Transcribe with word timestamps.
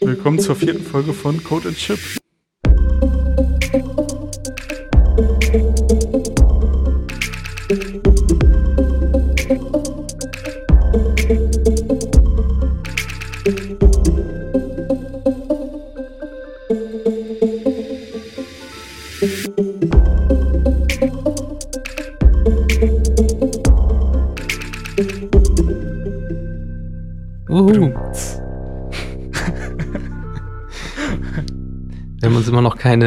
Willkommen 0.00 0.38
zur 0.38 0.56
vierten 0.56 0.82
Folge 0.82 1.12
von 1.12 1.42
Code 1.44 1.68
and 1.68 1.76
Chip. 1.76 1.98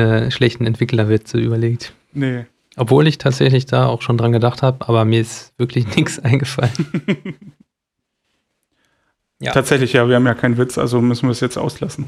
Keine 0.05 0.31
schlechten 0.31 0.65
Entwicklerwitze 0.65 1.37
überlegt. 1.39 1.93
Nee. 2.13 2.45
Obwohl 2.77 3.07
ich 3.07 3.17
tatsächlich 3.17 3.65
da 3.65 3.87
auch 3.87 4.01
schon 4.01 4.17
dran 4.17 4.31
gedacht 4.31 4.61
habe, 4.61 4.87
aber 4.87 5.05
mir 5.05 5.21
ist 5.21 5.53
wirklich 5.57 5.87
nichts 5.95 6.19
eingefallen. 6.19 6.71
Ja. 9.43 9.53
Tatsächlich, 9.53 9.93
ja, 9.93 10.07
wir 10.07 10.17
haben 10.17 10.27
ja 10.27 10.35
keinen 10.35 10.59
Witz, 10.59 10.77
also 10.77 11.01
müssen 11.01 11.25
wir 11.27 11.31
es 11.31 11.39
jetzt 11.39 11.57
auslassen. 11.57 12.05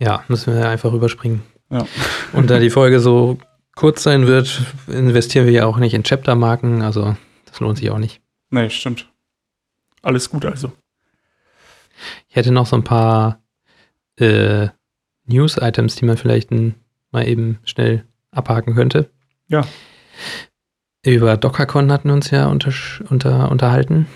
Ja, 0.00 0.24
müssen 0.26 0.52
wir 0.52 0.68
einfach 0.68 0.92
überspringen. 0.92 1.42
Ja. 1.70 1.86
Und 2.32 2.50
da 2.50 2.58
die 2.58 2.70
Folge 2.70 2.98
so 2.98 3.38
kurz 3.76 4.02
sein 4.02 4.26
wird, 4.26 4.62
investieren 4.88 5.46
wir 5.46 5.52
ja 5.52 5.66
auch 5.66 5.76
nicht 5.78 5.94
in 5.94 6.02
Chapter-Marken, 6.02 6.82
also 6.82 7.16
das 7.44 7.60
lohnt 7.60 7.78
sich 7.78 7.88
auch 7.90 7.98
nicht. 7.98 8.20
Nee, 8.50 8.68
stimmt. 8.70 9.08
Alles 10.02 10.28
gut 10.28 10.44
also. 10.44 10.72
Ich 12.28 12.34
hätte 12.34 12.50
noch 12.50 12.66
so 12.66 12.74
ein 12.74 12.82
paar 12.84 13.40
äh, 14.18 14.66
News-Items, 15.26 15.94
die 15.94 16.04
man 16.04 16.16
vielleicht 16.16 16.50
n- 16.50 16.74
mal 17.16 17.28
eben 17.28 17.58
schnell 17.64 18.04
abhaken 18.30 18.74
könnte. 18.74 19.10
Ja. 19.48 19.66
Über 21.04 21.36
DockerCon 21.36 21.90
hatten 21.92 22.08
wir 22.08 22.14
uns 22.14 22.30
ja 22.30 22.46
unter, 22.46 22.72
unter, 23.10 23.50
unterhalten. 23.50 24.06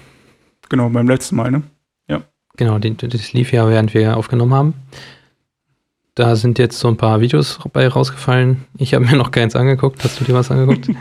Genau, 0.68 0.88
beim 0.88 1.08
letzten 1.08 1.36
Mal, 1.36 1.50
ne? 1.50 1.62
Genau, 2.56 2.78
die, 2.78 2.94
das 2.94 3.32
lief 3.32 3.52
ja, 3.52 3.66
während 3.70 3.94
wir 3.94 4.18
aufgenommen 4.18 4.52
haben. 4.52 4.74
Da 6.14 6.36
sind 6.36 6.58
jetzt 6.58 6.78
so 6.78 6.88
ein 6.88 6.98
paar 6.98 7.22
Videos 7.22 7.58
bei 7.72 7.88
rausgefallen. 7.88 8.66
Ich 8.76 8.92
habe 8.92 9.06
mir 9.06 9.16
noch 9.16 9.30
keins 9.30 9.56
angeguckt. 9.56 10.04
Hast 10.04 10.20
du 10.20 10.24
dir 10.24 10.34
was 10.34 10.50
angeguckt? 10.50 10.90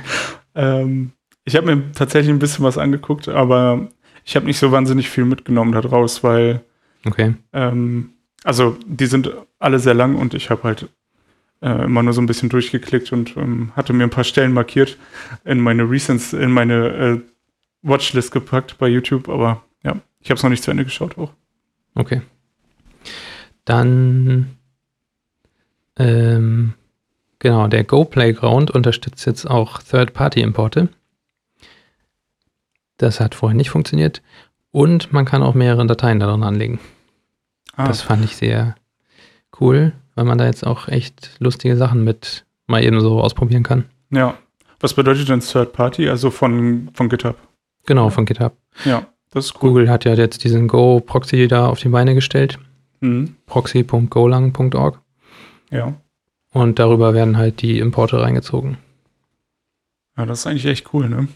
Ähm, 0.55 1.11
ich 1.45 1.55
habe 1.55 1.73
mir 1.73 1.91
tatsächlich 1.91 2.31
ein 2.31 2.39
bisschen 2.39 2.65
was 2.65 2.77
angeguckt, 2.77 3.29
aber 3.29 3.87
ich 4.25 4.35
habe 4.35 4.47
nicht 4.47 4.57
so 4.57 4.71
wahnsinnig 4.71 5.09
viel 5.09 5.23
mitgenommen 5.23 5.71
daraus, 5.73 6.23
weil, 6.23 6.61
Okay. 7.05 7.35
ähm, 7.53 8.09
also 8.43 8.75
die 8.85 9.05
sind 9.05 9.31
alle 9.59 9.77
sehr 9.79 9.93
lang 9.93 10.15
und 10.15 10.33
ich 10.33 10.49
habe 10.49 10.63
halt 10.63 10.89
äh, 11.61 11.83
immer 11.85 12.03
nur 12.03 12.13
so 12.13 12.21
ein 12.21 12.25
bisschen 12.25 12.49
durchgeklickt 12.49 13.11
und 13.11 13.35
ähm, 13.37 13.71
hatte 13.75 13.93
mir 13.93 14.03
ein 14.03 14.09
paar 14.09 14.23
Stellen 14.23 14.53
markiert 14.53 14.97
in 15.45 15.59
meine 15.59 15.89
Recents, 15.89 16.33
in 16.33 16.51
meine 16.51 16.87
äh, 16.87 17.21
Watchlist 17.81 18.31
gepackt 18.31 18.77
bei 18.77 18.87
YouTube, 18.87 19.29
aber 19.29 19.63
ja, 19.83 19.95
ich 20.19 20.29
habe 20.29 20.37
es 20.37 20.43
noch 20.43 20.49
nicht 20.49 20.63
zu 20.63 20.71
Ende 20.71 20.83
geschaut 20.85 21.17
auch. 21.17 21.31
Okay. 21.95 22.21
Dann, 23.65 24.57
ähm, 25.97 26.73
genau, 27.39 27.67
der 27.67 27.83
Go 27.83 28.05
Playground 28.05 28.71
unterstützt 28.71 29.25
jetzt 29.25 29.45
auch 29.45 29.81
Third-Party-Importe. 29.81 30.89
Das 32.97 33.19
hat 33.19 33.35
vorher 33.35 33.55
nicht 33.55 33.69
funktioniert. 33.69 34.21
Und 34.71 35.11
man 35.13 35.25
kann 35.25 35.41
auch 35.41 35.55
mehrere 35.55 35.85
Dateien 35.87 36.19
darin 36.19 36.43
anlegen. 36.43 36.79
Ah, 37.75 37.87
Das 37.87 38.01
fand 38.01 38.23
ich 38.25 38.35
sehr 38.35 38.75
cool, 39.59 39.93
weil 40.19 40.25
man 40.25 40.37
da 40.37 40.45
jetzt 40.47 40.67
auch 40.67 40.89
echt 40.89 41.31
lustige 41.39 41.77
Sachen 41.77 42.03
mit 42.03 42.45
mal 42.67 42.83
eben 42.83 42.99
so 42.99 43.21
ausprobieren 43.21 43.63
kann. 43.63 43.85
ja. 44.11 44.37
Was 44.81 44.93
bedeutet 44.93 45.27
denn 45.27 45.41
Third 45.41 45.73
Party? 45.73 46.07
Also 46.09 46.29
von, 46.31 46.89
von 46.93 47.09
GitHub. 47.09 47.35
Genau, 47.85 48.09
von 48.09 48.25
GitHub. 48.25 48.55
Ja, 48.85 49.07
das 49.29 49.45
ist 49.47 49.55
cool. 49.55 49.71
Google 49.71 49.89
hat 49.89 50.05
ja 50.05 50.13
jetzt 50.13 50.41
diesen 50.45 50.69
Go-Proxy 50.69 51.49
da 51.49 51.67
auf 51.67 51.79
die 51.79 51.89
Beine 51.89 52.15
gestellt. 52.15 52.59
Mhm. 53.01 53.35
proxy.golang.org. 53.45 55.01
Ja. 55.69 55.93
Und 56.53 56.79
darüber 56.79 57.13
werden 57.13 57.35
halt 57.37 57.61
die 57.61 57.79
Importe 57.79 58.21
reingezogen. 58.21 58.77
ja, 60.17 60.25
das 60.25 60.39
ist 60.39 60.47
eigentlich 60.47 60.65
echt 60.65 60.93
cool, 60.93 61.09
ne? 61.09 61.27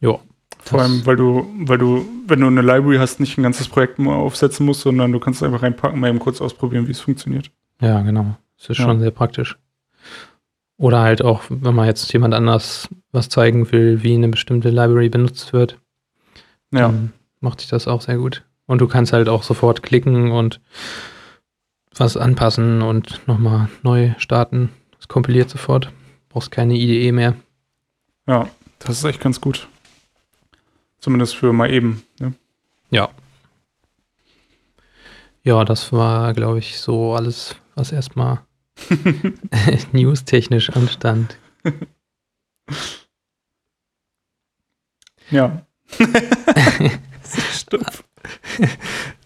Ja. 0.00 0.18
Vor 0.60 0.80
allem, 0.82 1.06
weil 1.06 1.16
du, 1.16 1.46
weil 1.60 1.78
du, 1.78 2.06
wenn 2.26 2.40
du 2.40 2.46
eine 2.46 2.60
Library 2.62 2.96
hast, 2.98 3.20
nicht 3.20 3.38
ein 3.38 3.42
ganzes 3.42 3.68
Projekt 3.68 3.98
mal 3.98 4.14
aufsetzen 4.14 4.66
musst, 4.66 4.82
sondern 4.82 5.12
du 5.12 5.18
kannst 5.20 5.40
es 5.40 5.46
einfach 5.46 5.62
reinpacken, 5.62 5.98
mal 5.98 6.08
eben 6.08 6.18
kurz 6.18 6.40
ausprobieren, 6.40 6.86
wie 6.88 6.92
es 6.92 7.00
funktioniert. 7.00 7.50
Ja, 7.80 8.00
genau. 8.02 8.36
Das 8.58 8.70
ist 8.70 8.78
Ja. 8.78 8.84
schon 8.84 9.00
sehr 9.00 9.10
praktisch. 9.12 9.56
Oder 10.76 11.00
halt 11.00 11.22
auch, 11.24 11.42
wenn 11.48 11.74
man 11.74 11.86
jetzt 11.86 12.12
jemand 12.12 12.34
anders 12.34 12.88
was 13.12 13.28
zeigen 13.28 13.70
will, 13.72 14.02
wie 14.02 14.14
eine 14.14 14.28
bestimmte 14.28 14.70
Library 14.70 15.08
benutzt 15.08 15.52
wird, 15.52 15.78
Ja, 16.70 16.92
macht 17.40 17.60
sich 17.60 17.68
das 17.70 17.88
auch 17.88 18.02
sehr 18.02 18.16
gut. 18.18 18.44
Und 18.66 18.80
du 18.80 18.86
kannst 18.88 19.12
halt 19.14 19.28
auch 19.28 19.42
sofort 19.42 19.82
klicken 19.82 20.30
und 20.30 20.60
was 21.96 22.16
anpassen 22.16 22.82
und 22.82 23.26
nochmal 23.26 23.68
neu 23.82 24.12
starten. 24.18 24.70
Das 24.98 25.08
kompiliert 25.08 25.48
sofort. 25.50 25.90
Brauchst 26.28 26.50
keine 26.50 26.74
IDE 26.74 27.10
mehr. 27.12 27.34
ja, 28.26 28.48
das 28.80 28.98
ist 28.98 29.04
echt 29.04 29.20
ganz 29.20 29.40
gut. 29.40 29.66
Zumindest 31.00 31.36
für 31.36 31.52
mal 31.52 31.70
eben. 31.72 32.02
Ne? 32.18 32.34
Ja. 32.90 33.10
Ja, 35.42 35.64
das 35.64 35.92
war, 35.92 36.34
glaube 36.34 36.58
ich, 36.58 36.78
so 36.80 37.14
alles, 37.14 37.56
was 37.74 37.92
erstmal 37.92 38.40
newstechnisch 39.92 40.70
anstand. 40.70 41.38
Ja. 45.30 45.66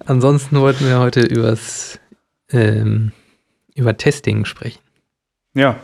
Ansonsten 0.05 0.61
wollten 0.61 0.85
wir 0.87 0.99
heute 0.99 1.21
übers, 1.23 1.99
ähm, 2.51 3.13
über 3.75 3.97
Testing 3.97 4.45
sprechen. 4.45 4.81
Ja, 5.55 5.81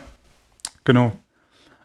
genau. 0.83 1.17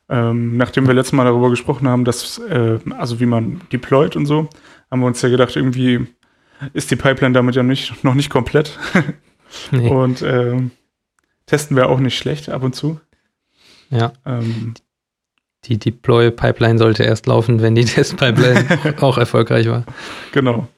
Ähm, 0.08 0.56
nachdem 0.56 0.86
wir 0.86 0.94
letztes 0.94 1.12
Mal 1.12 1.24
darüber 1.24 1.50
gesprochen 1.50 1.88
haben, 1.88 2.04
dass, 2.04 2.38
äh, 2.38 2.78
also 2.98 3.20
wie 3.20 3.26
man 3.26 3.62
deployt 3.72 4.16
und 4.16 4.26
so, 4.26 4.48
haben 4.90 5.00
wir 5.00 5.06
uns 5.06 5.22
ja 5.22 5.28
gedacht, 5.28 5.56
irgendwie 5.56 6.06
ist 6.72 6.90
die 6.90 6.96
Pipeline 6.96 7.32
damit 7.32 7.54
ja 7.54 7.62
nicht, 7.62 8.04
noch 8.04 8.14
nicht 8.14 8.30
komplett. 8.30 8.78
Nee. 9.70 9.88
Und 9.88 10.20
ähm, 10.22 10.72
testen 11.46 11.76
wir 11.76 11.88
auch 11.88 12.00
nicht 12.00 12.18
schlecht 12.18 12.48
ab 12.48 12.64
und 12.64 12.74
zu. 12.74 13.00
Ja, 13.90 14.12
Ähm, 14.26 14.74
die 15.66 15.78
Deploy-Pipeline 15.78 16.78
sollte 16.78 17.04
erst 17.04 17.26
laufen, 17.26 17.62
wenn 17.62 17.74
die 17.74 17.84
Test-Pipeline 17.84 18.96
auch 19.00 19.18
erfolgreich 19.18 19.68
war. 19.68 19.84
Genau. 20.32 20.68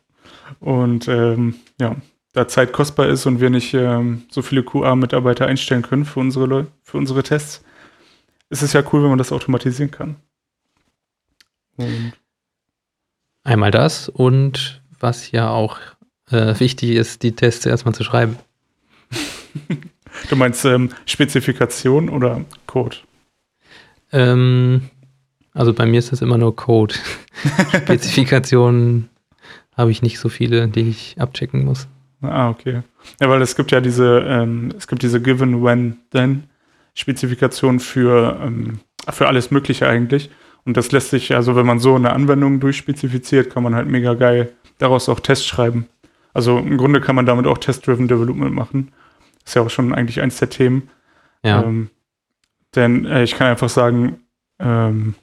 Und 0.60 1.08
ähm, 1.08 1.54
ja, 1.80 1.96
da 2.32 2.46
Zeit 2.46 2.72
kostbar 2.72 3.08
ist 3.08 3.26
und 3.26 3.40
wir 3.40 3.50
nicht 3.50 3.74
ähm, 3.74 4.24
so 4.30 4.42
viele 4.42 4.62
QA-Mitarbeiter 4.62 5.46
einstellen 5.46 5.82
können 5.82 6.04
für 6.04 6.20
unsere, 6.20 6.46
Leu 6.46 6.64
für 6.82 6.98
unsere 6.98 7.22
Tests, 7.22 7.64
ist 8.50 8.62
es 8.62 8.72
ja 8.72 8.82
cool, 8.92 9.02
wenn 9.02 9.10
man 9.10 9.18
das 9.18 9.32
automatisieren 9.32 9.90
kann. 9.90 10.16
Und 11.76 12.12
Einmal 13.46 13.70
das 13.70 14.08
und 14.08 14.82
was 14.98 15.30
ja 15.30 15.50
auch 15.50 15.78
äh, 16.32 16.58
wichtig 16.58 16.90
ist, 16.90 17.22
die 17.22 17.36
Tests 17.36 17.64
erstmal 17.64 17.94
zu 17.94 18.02
schreiben. 18.02 18.36
du 20.30 20.34
meinst 20.34 20.64
ähm, 20.64 20.90
Spezifikation 21.04 22.08
oder 22.08 22.44
Code? 22.66 22.96
Ähm, 24.10 24.90
also 25.52 25.72
bei 25.72 25.86
mir 25.86 26.00
ist 26.00 26.10
das 26.10 26.22
immer 26.22 26.38
nur 26.38 26.56
Code. 26.56 26.96
Spezifikationen 27.84 29.10
habe 29.76 29.92
ich 29.92 30.02
nicht 30.02 30.18
so 30.18 30.28
viele, 30.28 30.66
die 30.66 30.88
ich 30.88 31.14
abchecken 31.20 31.64
muss. 31.64 31.86
Ah, 32.22 32.48
okay. 32.48 32.82
Ja, 33.20 33.28
weil 33.30 33.42
es 33.42 33.54
gibt 33.54 33.70
ja 33.70 33.80
diese, 33.80 34.24
ähm, 34.26 34.74
es 34.76 34.88
gibt 34.88 35.02
diese 35.02 35.22
Given, 35.22 35.62
When, 35.62 35.98
Then 36.10 36.50
Spezifikation 36.96 37.78
für, 37.78 38.40
ähm, 38.42 38.80
für 39.10 39.28
alles 39.28 39.52
Mögliche 39.52 39.86
eigentlich. 39.86 40.30
Und 40.64 40.76
das 40.76 40.90
lässt 40.90 41.10
sich, 41.10 41.36
also 41.36 41.54
wenn 41.54 41.66
man 41.66 41.78
so 41.78 41.94
eine 41.94 42.12
Anwendung 42.12 42.58
durchspezifiziert, 42.58 43.50
kann 43.50 43.62
man 43.62 43.76
halt 43.76 43.86
mega 43.86 44.14
geil 44.14 44.52
daraus 44.78 45.08
auch 45.08 45.20
Tests 45.20 45.46
schreiben. 45.46 45.86
Also 46.34 46.58
im 46.58 46.76
Grunde 46.76 47.00
kann 47.00 47.14
man 47.14 47.26
damit 47.26 47.46
auch 47.46 47.58
Test-Driven 47.58 48.08
Development 48.08 48.52
machen. 48.52 48.92
Ist 49.44 49.54
ja 49.54 49.62
auch 49.62 49.70
schon 49.70 49.94
eigentlich 49.94 50.20
eins 50.20 50.38
der 50.38 50.50
Themen. 50.50 50.90
Ja, 51.44 51.62
Ähm, 51.62 51.90
denn 52.74 53.04
äh, 53.04 53.22
ich 53.22 53.36
kann 53.36 53.46
einfach 53.46 53.68
sagen, 53.68 54.20
ähm, 54.58 55.14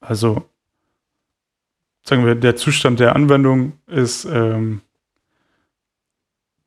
also 0.00 0.44
sagen 2.02 2.26
wir, 2.26 2.34
der 2.34 2.56
Zustand 2.56 2.98
der 2.98 3.14
Anwendung 3.14 3.74
ist, 3.86 4.24
ähm, 4.24 4.80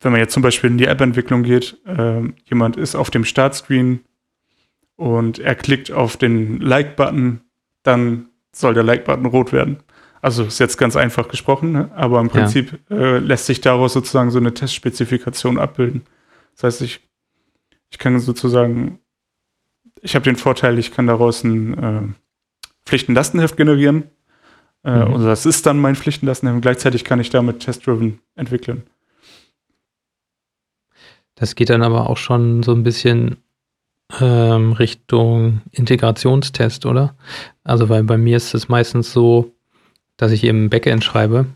wenn 0.00 0.12
man 0.12 0.20
jetzt 0.20 0.34
zum 0.34 0.42
Beispiel 0.42 0.70
in 0.70 0.78
die 0.78 0.86
App-Entwicklung 0.86 1.42
geht, 1.42 1.78
ähm, 1.86 2.34
jemand 2.44 2.76
ist 2.76 2.94
auf 2.94 3.10
dem 3.10 3.24
Startscreen 3.24 4.00
und 4.96 5.38
er 5.38 5.54
klickt 5.54 5.90
auf 5.90 6.16
den 6.16 6.60
Like-Button, 6.60 7.40
dann 7.82 8.28
soll 8.52 8.74
der 8.74 8.82
Like-Button 8.82 9.26
rot 9.26 9.52
werden. 9.52 9.78
Also 10.22 10.44
ist 10.44 10.58
jetzt 10.58 10.76
ganz 10.76 10.96
einfach 10.96 11.28
gesprochen, 11.28 11.72
ne? 11.72 11.90
aber 11.94 12.20
im 12.20 12.28
Prinzip 12.28 12.78
ja. 12.88 12.96
äh, 12.96 13.18
lässt 13.18 13.46
sich 13.46 13.60
daraus 13.60 13.92
sozusagen 13.92 14.30
so 14.30 14.38
eine 14.38 14.54
Testspezifikation 14.54 15.58
abbilden. 15.58 16.02
Das 16.54 16.64
heißt, 16.64 16.82
ich, 16.82 17.00
ich 17.90 17.98
kann 17.98 18.18
sozusagen, 18.18 18.98
ich 20.00 20.14
habe 20.14 20.24
den 20.24 20.36
Vorteil, 20.36 20.78
ich 20.78 20.90
kann 20.90 21.06
daraus 21.06 21.44
ein 21.44 21.78
äh, 21.78 22.02
Pflichtenlastenheft 22.86 23.56
generieren. 23.56 24.04
Äh, 24.84 25.04
mhm. 25.04 25.12
Und 25.14 25.24
das 25.24 25.46
ist 25.46 25.66
dann 25.66 25.78
mein 25.78 25.96
Pflichtenlastenheft. 25.96 26.62
Gleichzeitig 26.62 27.04
kann 27.04 27.20
ich 27.20 27.30
damit 27.30 27.60
Test-Driven 27.60 28.20
entwickeln. 28.34 28.84
Das 31.36 31.54
geht 31.54 31.70
dann 31.70 31.82
aber 31.82 32.10
auch 32.10 32.16
schon 32.16 32.62
so 32.62 32.72
ein 32.72 32.82
bisschen 32.82 33.36
ähm, 34.20 34.72
Richtung 34.72 35.60
Integrationstest, 35.70 36.86
oder? 36.86 37.14
Also, 37.64 37.88
weil 37.88 38.02
bei 38.04 38.16
mir 38.16 38.36
ist 38.36 38.54
es 38.54 38.68
meistens 38.68 39.12
so, 39.12 39.52
dass 40.16 40.32
ich 40.32 40.44
eben 40.44 40.70
Backend 40.70 41.04
schreibe. 41.04 41.46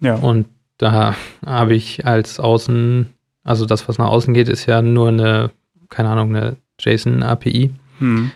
Ja. 0.00 0.14
Und 0.16 0.46
da 0.78 1.16
habe 1.44 1.74
ich 1.74 2.06
als 2.06 2.38
Außen, 2.38 3.12
also 3.42 3.66
das, 3.66 3.88
was 3.88 3.98
nach 3.98 4.08
außen 4.08 4.34
geht, 4.34 4.48
ist 4.48 4.66
ja 4.66 4.82
nur 4.82 5.08
eine, 5.08 5.50
keine 5.88 6.10
Ahnung, 6.10 6.34
eine 6.34 6.56
JSON-API. 6.78 7.70
Hm. 7.98 8.30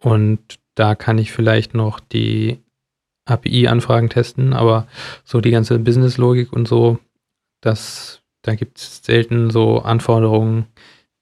Und 0.00 0.40
da 0.74 0.94
kann 0.94 1.18
ich 1.18 1.32
vielleicht 1.32 1.74
noch 1.74 2.00
die 2.00 2.58
API-Anfragen 3.24 4.08
testen, 4.08 4.52
aber 4.52 4.88
so 5.24 5.40
die 5.40 5.52
ganze 5.52 5.78
Business-Logik 5.78 6.52
und 6.52 6.66
so, 6.66 6.98
das, 7.60 8.21
da 8.42 8.54
gibt 8.54 8.78
es 8.78 9.02
selten 9.04 9.50
so 9.50 9.78
Anforderungen, 9.80 10.66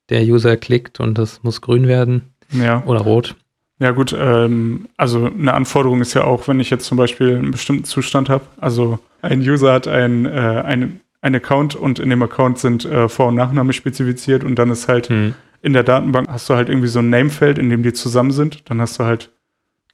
der 0.08 0.22
User 0.22 0.56
klickt 0.56 1.00
und 1.00 1.18
das 1.18 1.42
muss 1.42 1.60
grün 1.60 1.86
werden 1.86 2.34
ja. 2.50 2.82
oder 2.84 3.00
rot. 3.00 3.36
Ja 3.78 3.92
gut, 3.92 4.14
ähm, 4.18 4.88
also 4.98 5.26
eine 5.26 5.54
Anforderung 5.54 6.02
ist 6.02 6.12
ja 6.14 6.24
auch, 6.24 6.48
wenn 6.48 6.60
ich 6.60 6.68
jetzt 6.68 6.84
zum 6.84 6.98
Beispiel 6.98 7.36
einen 7.36 7.50
bestimmten 7.50 7.84
Zustand 7.84 8.28
habe. 8.28 8.44
Also 8.58 8.98
ein 9.22 9.40
User 9.40 9.72
hat 9.72 9.88
ein, 9.88 10.26
äh, 10.26 10.28
ein, 10.28 11.00
ein 11.22 11.34
Account 11.34 11.76
und 11.76 11.98
in 11.98 12.10
dem 12.10 12.22
Account 12.22 12.58
sind 12.58 12.84
äh, 12.84 13.08
Vor- 13.08 13.28
und 13.28 13.36
Nachname 13.36 13.72
spezifiziert 13.72 14.44
und 14.44 14.56
dann 14.56 14.70
ist 14.70 14.88
halt 14.88 15.08
hm. 15.08 15.34
in 15.62 15.72
der 15.72 15.82
Datenbank 15.82 16.28
hast 16.28 16.50
du 16.50 16.54
halt 16.54 16.68
irgendwie 16.68 16.88
so 16.88 16.98
ein 16.98 17.08
Namefeld, 17.08 17.58
in 17.58 17.70
dem 17.70 17.82
die 17.82 17.94
zusammen 17.94 18.32
sind. 18.32 18.68
Dann 18.68 18.82
hast 18.82 18.98
du 18.98 19.04
halt 19.04 19.30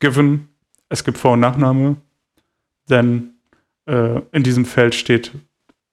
given, 0.01 0.49
es 0.89 1.05
gibt 1.05 1.19
Vor- 1.19 1.35
und 1.35 1.41
Nachname, 1.41 1.97
denn 2.91 3.35
äh, 3.87 4.21
in 4.33 4.43
diesem 4.43 4.65
Feld 4.65 4.97
steht, 4.97 5.31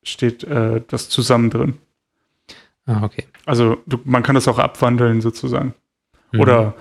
steht 0.04 0.44
äh, 0.44 0.82
das 0.88 1.10
zusammen 1.10 1.50
drin. 1.50 1.78
Ah, 2.86 3.04
okay. 3.04 3.26
Also 3.46 3.78
du, 3.86 4.00
man 4.04 4.24
kann 4.24 4.36
das 4.36 4.48
auch 4.48 4.60
abwandeln 4.60 5.22
sozusagen. 5.22 5.74
Mhm. 6.32 6.40
Oder 6.40 6.74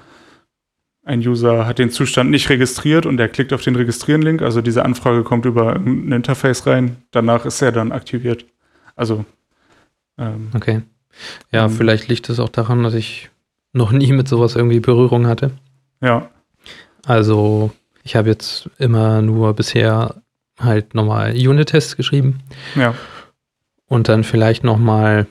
ein 1.04 1.20
User 1.20 1.66
hat 1.66 1.78
den 1.78 1.90
Zustand 1.90 2.30
nicht 2.30 2.48
registriert 2.48 3.06
und 3.06 3.19
er 3.19 3.28
klickt 3.28 3.52
auf 3.52 3.62
den 3.62 3.74
Registrieren-Link, 3.74 4.40
also 4.40 4.60
diese 4.60 4.84
Anfrage 4.84 5.24
kommt 5.24 5.44
über 5.46 5.74
ein 5.74 6.12
Interface 6.12 6.66
rein, 6.66 6.98
danach 7.10 7.44
ist 7.44 7.60
er 7.60 7.72
dann 7.72 7.90
aktiviert. 7.90 8.46
Also 8.94 9.24
ähm, 10.19 10.50
Okay. 10.54 10.82
Ja, 11.50 11.66
ähm, 11.66 11.70
vielleicht 11.70 12.08
liegt 12.08 12.28
es 12.28 12.40
auch 12.40 12.48
daran, 12.48 12.82
dass 12.82 12.94
ich 12.94 13.30
noch 13.72 13.92
nie 13.92 14.12
mit 14.12 14.28
sowas 14.28 14.56
irgendwie 14.56 14.80
Berührung 14.80 15.26
hatte. 15.26 15.50
Ja. 16.00 16.30
Also 17.04 17.72
ich 18.04 18.16
habe 18.16 18.28
jetzt 18.28 18.70
immer 18.78 19.22
nur 19.22 19.54
bisher 19.54 20.21
halt 20.58 20.94
nochmal 20.94 21.32
Unit-Tests 21.32 21.96
geschrieben. 21.96 22.40
Ja. 22.75 22.94
Und 23.87 24.08
dann 24.08 24.25
vielleicht 24.25 24.64
nochmal, 24.64 25.26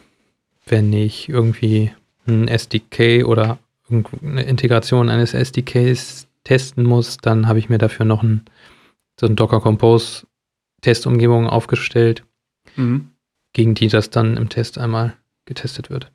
wenn 0.65 0.93
ich 0.93 1.29
irgendwie 1.29 1.91
ein 2.27 2.47
SDK 2.47 3.25
oder 3.25 3.59
eine 3.89 4.43
Integration 4.43 5.09
eines 5.09 5.33
SDKs 5.33 6.27
testen 6.43 6.83
muss, 6.83 7.17
dann 7.17 7.47
habe 7.47 7.59
ich 7.59 7.69
mir 7.69 7.77
dafür 7.77 8.05
noch 8.05 8.23
ein, 8.23 8.45
so 9.19 9.27
ein 9.27 9.35
Docker 9.35 9.59
Compose 9.59 10.25
Testumgebung 10.81 11.47
aufgestellt, 11.47 12.23
mhm. 12.75 13.11
gegen 13.53 13.75
die 13.75 13.87
das 13.87 14.09
dann 14.09 14.37
im 14.37 14.49
Test 14.49 14.77
einmal 14.77 15.15
getestet 15.45 15.89
wird. 15.89 16.11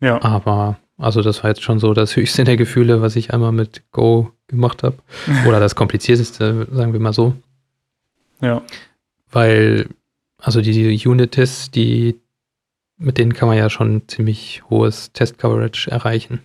Ja. 0.00 0.22
Aber, 0.22 0.78
also 0.96 1.22
das 1.22 1.42
war 1.42 1.50
jetzt 1.50 1.62
schon 1.62 1.78
so 1.78 1.94
das 1.94 2.16
höchste 2.16 2.44
der 2.44 2.56
Gefühle, 2.56 3.00
was 3.00 3.16
ich 3.16 3.32
einmal 3.32 3.52
mit 3.52 3.82
Go 3.90 4.33
gemacht 4.48 4.82
habe. 4.82 4.96
Oder 5.46 5.60
das 5.60 5.74
komplizierteste, 5.74 6.68
sagen 6.70 6.92
wir 6.92 7.00
mal 7.00 7.12
so. 7.12 7.34
Ja. 8.40 8.62
Weil, 9.30 9.88
also 10.38 10.60
die 10.60 11.06
Unit-Tests, 11.06 11.70
die 11.70 12.20
mit 12.96 13.18
denen 13.18 13.34
kann 13.34 13.48
man 13.48 13.58
ja 13.58 13.70
schon 13.70 14.06
ziemlich 14.08 14.62
hohes 14.70 15.12
Test-Coverage 15.12 15.90
erreichen. 15.90 16.40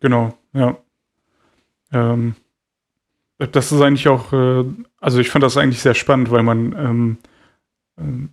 Genau, 0.00 0.36
ja. 0.52 0.76
Ähm, 1.92 2.34
das 3.38 3.72
ist 3.72 3.80
eigentlich 3.80 4.08
auch, 4.08 4.32
äh, 4.32 4.64
also 5.00 5.20
ich 5.20 5.30
fand 5.30 5.42
das 5.42 5.56
eigentlich 5.56 5.80
sehr 5.80 5.94
spannend, 5.94 6.30
weil 6.30 6.42
man, 6.42 6.72
ähm, 6.72 7.16
äh, 7.96 8.28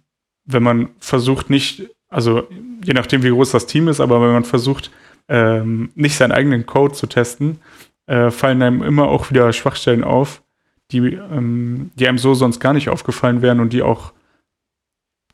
wenn 0.46 0.64
man 0.64 0.90
versucht 1.00 1.50
nicht, 1.50 1.90
also 2.10 2.48
je 2.84 2.94
nachdem 2.94 3.24
wie 3.24 3.30
groß 3.30 3.52
das 3.52 3.68
Team 3.68 3.88
ist, 3.88 4.00
aber 4.00 4.22
wenn 4.22 4.34
man 4.34 4.46
versucht, 4.46 4.92
ähm, 5.28 5.92
nicht 5.96 6.16
seinen 6.16 6.32
eigenen 6.32 6.66
Code 6.66 6.94
zu 6.94 7.08
testen, 7.08 7.60
äh, 8.08 8.32
fallen 8.32 8.62
einem 8.62 8.84
immer 8.84 9.08
auch 9.08 9.30
wieder 9.30 9.52
Schwachstellen 9.54 10.04
auf, 10.04 10.44
die, 10.92 11.00
ähm, 11.00 11.92
die 11.96 12.08
einem 12.08 12.18
so 12.18 12.34
sonst 12.34 12.60
gar 12.60 12.74
nicht 12.74 12.90
aufgefallen 12.90 13.42
wären 13.42 13.60
und 13.60 13.74
die 13.74 13.82
auch 13.82 14.14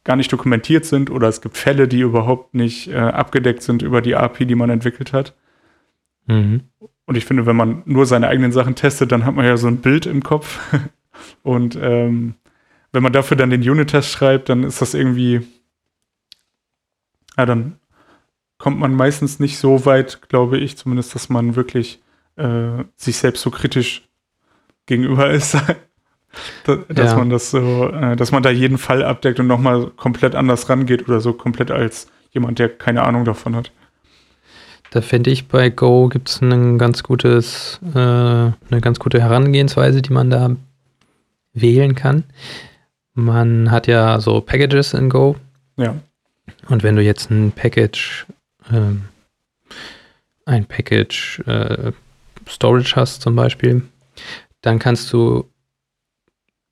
gar 0.04 0.16
nicht 0.16 0.32
dokumentiert 0.32 0.86
sind 0.86 1.12
oder 1.12 1.28
es 1.28 1.42
gibt 1.42 1.58
Fälle, 1.58 1.88
die 1.88 2.00
überhaupt 2.00 2.54
nicht 2.56 2.88
äh, 2.88 2.98
abgedeckt 2.98 3.62
sind 3.62 3.82
über 3.82 4.02
die 4.02 4.16
API, 4.16 4.46
die 4.46 4.56
man 4.56 4.70
entwickelt 4.70 5.14
hat. 5.14 5.36
Mhm. 6.26 6.62
Und 7.06 7.18
ich 7.18 7.26
finde, 7.26 7.46
wenn 7.46 7.56
man 7.56 7.84
nur 7.86 8.06
seine 8.06 8.28
eigenen 8.28 8.52
Sachen 8.52 8.76
testet, 8.76 9.12
dann 9.12 9.26
hat 9.26 9.36
man 9.36 9.46
ja 9.46 9.58
so 9.58 9.68
ein 9.68 9.78
Bild 9.78 10.06
im 10.06 10.24
Kopf. 10.24 10.60
Und 11.44 11.78
ähm, 11.80 12.36
wenn 12.92 13.04
man 13.04 13.14
dafür 13.14 13.38
dann 13.38 13.50
den 13.50 13.68
Unit-Test 13.68 14.10
schreibt, 14.10 14.50
dann 14.50 14.64
ist 14.64 14.82
das 14.82 14.94
irgendwie, 14.94 15.42
ja, 17.38 17.46
dann 17.46 17.80
kommt 18.58 18.80
man 18.80 18.94
meistens 18.94 19.40
nicht 19.40 19.58
so 19.58 19.86
weit, 19.86 20.22
glaube 20.30 20.58
ich, 20.58 20.78
zumindest, 20.78 21.14
dass 21.16 21.30
man 21.30 21.56
wirklich 21.56 22.02
äh, 22.38 22.84
sich 22.96 23.18
selbst 23.18 23.42
so 23.42 23.52
kritisch 23.52 24.08
gegenüber 24.86 25.30
ist, 25.30 25.54
dass 26.66 27.12
ja. 27.12 27.18
man 27.18 27.30
das 27.30 27.52
so, 27.52 27.90
äh, 27.90 28.16
dass 28.16 28.32
man 28.32 28.44
da 28.44 28.50
jeden 28.50 28.78
Fall 28.78 29.04
abdeckt 29.04 29.40
und 29.40 29.48
nochmal 29.48 29.88
komplett 29.88 30.36
anders 30.36 30.70
rangeht 30.70 31.08
oder 31.08 31.20
so 31.20 31.34
komplett 31.34 31.72
als 31.72 32.08
jemand, 32.32 32.60
der 32.60 32.70
keine 32.70 33.04
Ahnung 33.04 33.26
davon 33.26 33.56
hat. 33.56 33.72
Da 34.92 35.02
finde 35.02 35.32
ich, 35.32 35.48
bei 35.48 35.70
Go 35.70 36.10
gibt 36.10 36.30
es 36.30 36.42
ein 36.42 36.78
ganz 36.78 37.04
gutes, 37.04 37.80
äh, 37.94 37.98
eine 37.98 38.82
ganz 38.82 39.00
gute 39.00 39.22
Herangehensweise, 39.22 40.02
die 40.02 40.12
man 40.12 40.30
da 40.30 40.56
wählen 41.54 41.96
kann. 41.96 42.26
Man 43.14 43.72
hat 43.72 43.88
ja 43.88 44.20
so 44.20 44.42
Packages 44.42 44.94
in 44.94 45.10
Go. 45.10 45.38
Ja. 45.78 45.96
Und 46.68 46.84
wenn 46.84 46.98
du 46.98 47.02
jetzt 47.02 47.32
ein 47.32 47.54
Package, 47.54 48.26
äh, 48.70 48.96
ein 50.46 50.66
Package 50.66 51.40
äh, 51.46 51.94
Storage 52.48 52.94
hast 52.96 53.22
zum 53.22 53.36
Beispiel, 53.36 53.84
dann 54.62 54.80
kannst 54.80 55.14
du 55.14 55.48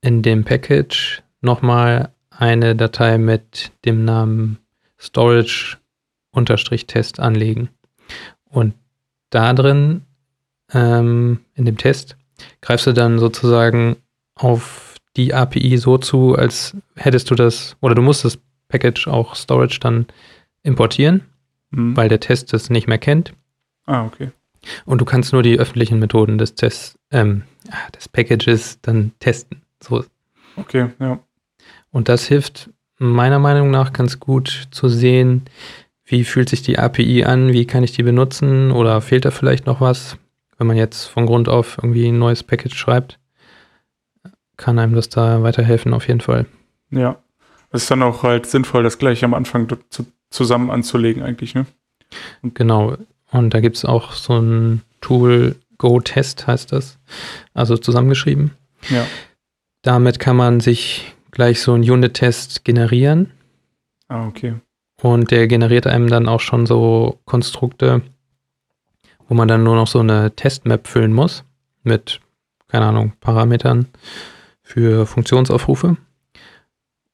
in 0.02 0.22
dem 0.22 0.46
Package 0.46 1.24
nochmal 1.42 2.14
eine 2.30 2.76
Datei 2.76 3.18
mit 3.18 3.72
dem 3.86 4.06
Namen 4.06 4.60
Storage-Test 5.00 7.20
anlegen. 7.20 7.70
Und 8.46 8.76
da 9.30 9.54
drin, 9.54 10.02
ähm, 10.74 11.40
in 11.56 11.66
dem 11.66 11.78
Test, 11.78 12.18
greifst 12.62 12.88
du 12.88 12.94
dann 12.94 13.20
sozusagen 13.20 13.98
auf 14.36 14.96
die 15.18 15.34
API 15.34 15.78
so 15.78 15.98
zu, 15.98 16.36
als 16.36 16.78
hättest 16.96 17.30
du 17.30 17.36
das, 17.36 17.76
oder 17.82 17.96
du 17.96 18.02
musst 18.02 18.24
das 18.26 18.40
Package 18.70 19.08
auch 19.08 19.36
Storage 19.36 19.80
dann 19.82 20.06
importieren, 20.64 21.26
mhm. 21.72 21.98
weil 21.98 22.10
der 22.10 22.20
Test 22.20 22.54
das 22.54 22.70
nicht 22.70 22.88
mehr 22.88 23.00
kennt. 23.00 23.34
Ah, 23.86 24.06
okay. 24.06 24.30
Und 24.86 25.00
du 25.00 25.06
kannst 25.06 25.34
nur 25.34 25.44
die 25.44 25.60
öffentlichen 25.60 26.00
Methoden 26.00 26.38
des 26.38 26.56
Tests, 26.56 26.98
ähm, 27.12 27.44
des 27.96 28.10
Packages 28.10 28.80
dann 28.82 29.12
testen. 29.20 29.62
So. 29.82 30.04
Okay, 30.56 30.90
ja. 31.00 31.20
Und 31.92 32.10
das 32.10 32.26
hilft 32.26 32.70
meiner 32.98 33.40
Meinung 33.40 33.72
nach 33.72 33.94
ganz 33.94 34.20
gut 34.20 34.68
zu 34.72 34.90
sehen, 34.90 35.44
wie 36.06 36.24
fühlt 36.24 36.50
sich 36.50 36.62
die 36.62 36.78
API 36.78 37.24
an, 37.24 37.54
wie 37.54 37.66
kann 37.66 37.84
ich 37.84 37.94
die 37.94 38.04
benutzen 38.04 38.72
oder 38.72 39.00
fehlt 39.02 39.26
da 39.26 39.32
vielleicht 39.32 39.66
noch 39.66 39.80
was, 39.80 40.18
wenn 40.58 40.68
man 40.68 40.78
jetzt 40.78 41.06
von 41.06 41.26
Grund 41.26 41.48
auf 41.48 41.78
irgendwie 41.78 42.08
ein 42.08 42.20
neues 42.20 42.44
Package 42.44 42.76
schreibt, 42.76 43.20
kann 44.58 44.80
einem 44.80 44.96
das 44.96 45.10
da 45.10 45.42
weiterhelfen 45.44 45.94
auf 45.94 46.08
jeden 46.08 46.22
Fall. 46.22 46.46
Ja, 46.92 47.18
es 47.72 47.84
ist 47.84 47.92
dann 47.92 48.04
auch 48.04 48.24
halt 48.24 48.46
sinnvoll, 48.46 48.84
das 48.84 48.98
gleich 48.98 49.24
am 49.24 49.34
Anfang 49.34 49.68
zu, 49.90 50.06
zusammen 50.30 50.72
anzulegen 50.72 51.24
eigentlich, 51.24 51.56
ne? 51.56 51.66
Und 52.42 52.56
genau, 52.56 52.98
und 53.32 53.54
da 53.54 53.60
gibt 53.60 53.78
es 53.78 53.86
auch 53.86 54.14
so 54.14 54.40
ein 54.40 54.82
Tool, 55.02 55.56
Go-Test 55.78 56.48
heißt 56.48 56.72
das, 56.72 56.98
also 57.54 57.78
zusammengeschrieben. 57.78 58.52
Ja. 58.90 59.06
Damit 59.82 60.20
kann 60.20 60.36
man 60.36 60.60
sich 60.60 61.16
gleich 61.32 61.62
so 61.62 61.74
einen 61.74 61.90
Unit-Test 61.90 62.66
generieren. 62.66 63.32
Ah, 64.08 64.28
okay. 64.28 64.56
Und 65.02 65.32
der 65.32 65.48
generiert 65.48 65.88
einem 65.88 66.10
dann 66.10 66.28
auch 66.28 66.42
schon 66.42 66.66
so 66.66 67.20
Konstrukte, 67.26 68.02
wo 69.28 69.36
man 69.36 69.48
dann 69.48 69.64
nur 69.64 69.76
noch 69.76 69.88
so 69.88 70.00
eine 70.00 70.36
Testmap 70.36 70.88
füllen 70.88 71.14
muss 71.14 71.46
mit, 71.84 72.20
keine 72.68 72.88
Ahnung, 72.88 73.14
Parametern 73.22 73.88
für 74.62 75.06
Funktionsaufrufe. 75.06 75.96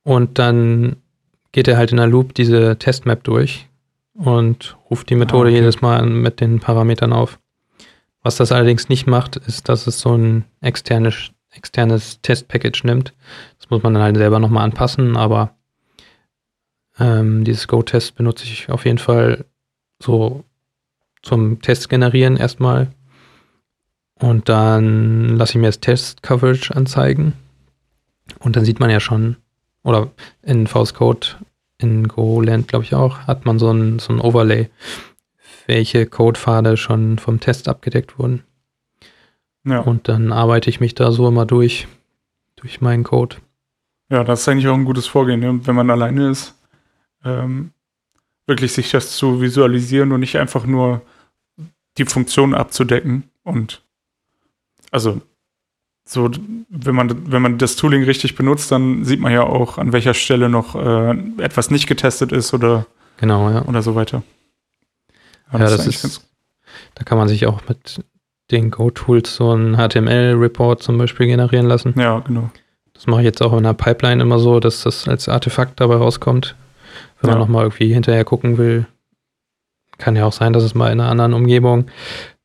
Und 0.03 0.39
dann 0.39 0.95
geht 1.51 1.67
er 1.67 1.77
halt 1.77 1.91
in 1.91 1.97
der 1.97 2.07
Loop 2.07 2.33
diese 2.33 2.77
Testmap 2.77 3.23
durch 3.23 3.67
und 4.15 4.77
ruft 4.89 5.09
die 5.09 5.15
Methode 5.15 5.49
ah, 5.49 5.51
okay. 5.51 5.59
jedes 5.59 5.81
Mal 5.81 6.05
mit 6.05 6.41
den 6.41 6.59
Parametern 6.59 7.13
auf. 7.13 7.39
Was 8.23 8.37
das 8.37 8.51
allerdings 8.51 8.89
nicht 8.89 9.05
macht, 9.05 9.35
ist, 9.35 9.69
dass 9.69 9.85
es 9.85 9.99
so 9.99 10.17
ein 10.17 10.45
externes, 10.61 11.31
externes 11.51 12.21
Testpackage 12.21 12.83
nimmt. 12.83 13.13
Das 13.59 13.69
muss 13.69 13.83
man 13.83 13.93
dann 13.93 14.03
halt 14.03 14.17
selber 14.17 14.39
nochmal 14.39 14.63
anpassen, 14.63 15.15
aber 15.15 15.55
ähm, 16.97 17.43
dieses 17.43 17.67
Go-Test 17.67 18.15
benutze 18.15 18.45
ich 18.45 18.69
auf 18.69 18.85
jeden 18.85 18.97
Fall 18.97 19.45
so 20.01 20.43
zum 21.21 21.61
Test 21.61 21.89
generieren 21.89 22.37
erstmal. 22.37 22.87
Und 24.19 24.47
dann 24.47 25.35
lasse 25.37 25.51
ich 25.51 25.57
mir 25.57 25.67
das 25.67 25.81
Test-Coverage 25.81 26.73
anzeigen. 26.73 27.33
Und 28.39 28.55
dann 28.55 28.63
sieht 28.63 28.79
man 28.79 28.89
ja 28.89 28.99
schon, 28.99 29.35
oder 29.83 30.09
in 30.41 30.67
VS 30.67 30.93
Code, 30.93 31.27
in 31.77 32.07
GoLand 32.07 32.67
glaube 32.67 32.85
ich 32.85 32.93
auch, 32.93 33.19
hat 33.19 33.45
man 33.45 33.59
so 33.59 33.71
ein, 33.71 33.99
so 33.99 34.13
ein 34.13 34.19
Overlay, 34.19 34.69
welche 35.67 36.05
Codepfade 36.05 36.77
schon 36.77 37.17
vom 37.17 37.39
Test 37.39 37.67
abgedeckt 37.67 38.17
wurden. 38.19 38.43
Ja. 39.63 39.79
Und 39.79 40.07
dann 40.07 40.31
arbeite 40.31 40.69
ich 40.69 40.79
mich 40.79 40.95
da 40.95 41.11
so 41.11 41.27
immer 41.27 41.45
durch, 41.45 41.87
durch 42.55 42.81
meinen 42.81 43.03
Code. 43.03 43.37
Ja, 44.09 44.23
das 44.23 44.41
ist 44.41 44.47
eigentlich 44.47 44.67
auch 44.67 44.75
ein 44.75 44.85
gutes 44.85 45.07
Vorgehen, 45.07 45.39
ne? 45.39 45.59
wenn 45.65 45.75
man 45.75 45.89
alleine 45.89 46.29
ist 46.29 46.55
ähm, 47.25 47.71
wirklich 48.45 48.71
sich 48.71 48.91
das 48.91 49.17
zu 49.17 49.41
visualisieren 49.41 50.11
und 50.11 50.19
nicht 50.21 50.37
einfach 50.37 50.65
nur 50.65 51.01
die 51.97 52.05
Funktion 52.05 52.53
abzudecken. 52.53 53.23
Und 53.43 53.83
also 54.91 55.21
so, 56.07 56.29
wenn 56.69 56.95
man, 56.95 57.31
wenn 57.31 57.41
man 57.41 57.57
das 57.57 57.75
Tooling 57.75 58.03
richtig 58.03 58.35
benutzt, 58.35 58.71
dann 58.71 59.03
sieht 59.03 59.19
man 59.19 59.31
ja 59.31 59.43
auch, 59.43 59.79
an 59.79 59.91
welcher 59.91 60.13
Stelle 60.13 60.49
noch 60.49 60.75
äh, 60.75 61.17
etwas 61.39 61.71
nicht 61.71 61.87
getestet 61.87 62.31
ist 62.31 62.53
oder, 62.53 62.85
genau, 63.17 63.49
ja. 63.49 63.65
oder 63.65 63.81
so 63.81 63.95
weiter. 63.95 64.21
Ja, 65.51 65.59
ja 65.59 65.65
das, 65.65 65.87
ist, 65.87 66.05
ist 66.05 66.29
da 66.93 67.03
kann 67.03 67.17
man 67.17 67.27
sich 67.27 67.47
auch 67.47 67.61
mit 67.67 68.03
den 68.51 68.69
Go-Tools 68.69 69.35
so 69.35 69.51
einen 69.51 69.77
HTML-Report 69.77 70.81
zum 70.81 70.97
Beispiel 70.99 71.25
generieren 71.25 71.65
lassen. 71.65 71.95
Ja, 71.97 72.19
genau. 72.19 72.51
Das 72.93 73.07
mache 73.07 73.21
ich 73.21 73.25
jetzt 73.25 73.41
auch 73.41 73.57
in 73.57 73.63
der 73.63 73.73
Pipeline 73.73 74.21
immer 74.21 74.37
so, 74.37 74.59
dass 74.59 74.83
das 74.83 75.07
als 75.07 75.27
Artefakt 75.27 75.79
dabei 75.79 75.95
rauskommt. 75.95 76.55
Wenn 77.19 77.29
ja. 77.29 77.35
man 77.35 77.47
nochmal 77.47 77.63
irgendwie 77.63 77.91
hinterher 77.93 78.23
gucken 78.23 78.57
will, 78.57 78.85
kann 79.97 80.15
ja 80.15 80.25
auch 80.25 80.33
sein, 80.33 80.53
dass 80.53 80.63
es 80.63 80.75
mal 80.75 80.91
in 80.91 80.99
einer 80.99 81.09
anderen 81.09 81.33
Umgebung 81.33 81.87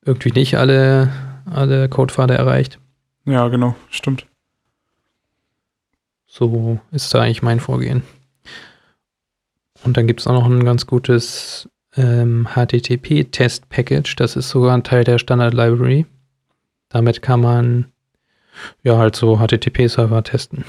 irgendwie 0.05 0.33
nicht 0.33 0.57
alle, 0.57 1.13
alle 1.45 1.89
Codepfade 1.89 2.35
erreicht. 2.35 2.79
Ja, 3.25 3.49
genau, 3.49 3.75
stimmt. 3.91 4.27
So 6.27 6.79
ist 6.93 7.13
da 7.13 7.21
eigentlich 7.21 7.43
mein 7.43 7.61
Vorgehen. 7.61 8.03
Und 9.83 9.97
dann 9.97 10.07
gibt 10.07 10.21
es 10.21 10.27
auch 10.27 10.33
noch 10.33 10.47
ein 10.47 10.65
ganz 10.65 10.87
gutes 10.87 11.69
ähm, 11.97 12.49
HTTP-Test-Package. 12.55 14.17
Das 14.17 14.37
ist 14.37 14.51
sogar 14.51 14.75
ein 14.75 14.85
Teil 14.85 15.05
der 15.05 15.19
Standard-Library. 15.19 16.07
Damit 16.89 17.23
kann 17.23 17.41
man 17.41 17.87
ja 18.83 18.97
halt 18.97 19.17
so 19.17 19.39
HTTP-Server 19.39 20.23
testen. 20.23 20.65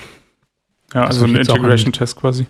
Ja, 0.94 1.06
also 1.06 1.26
ein 1.26 1.36
Integration-Test 1.36 2.16
quasi. 2.16 2.48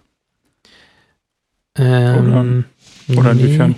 Ähm, 1.76 2.66
oder, 3.08 3.20
oder 3.20 3.34
nee. 3.34 3.44
inwiefern? 3.44 3.76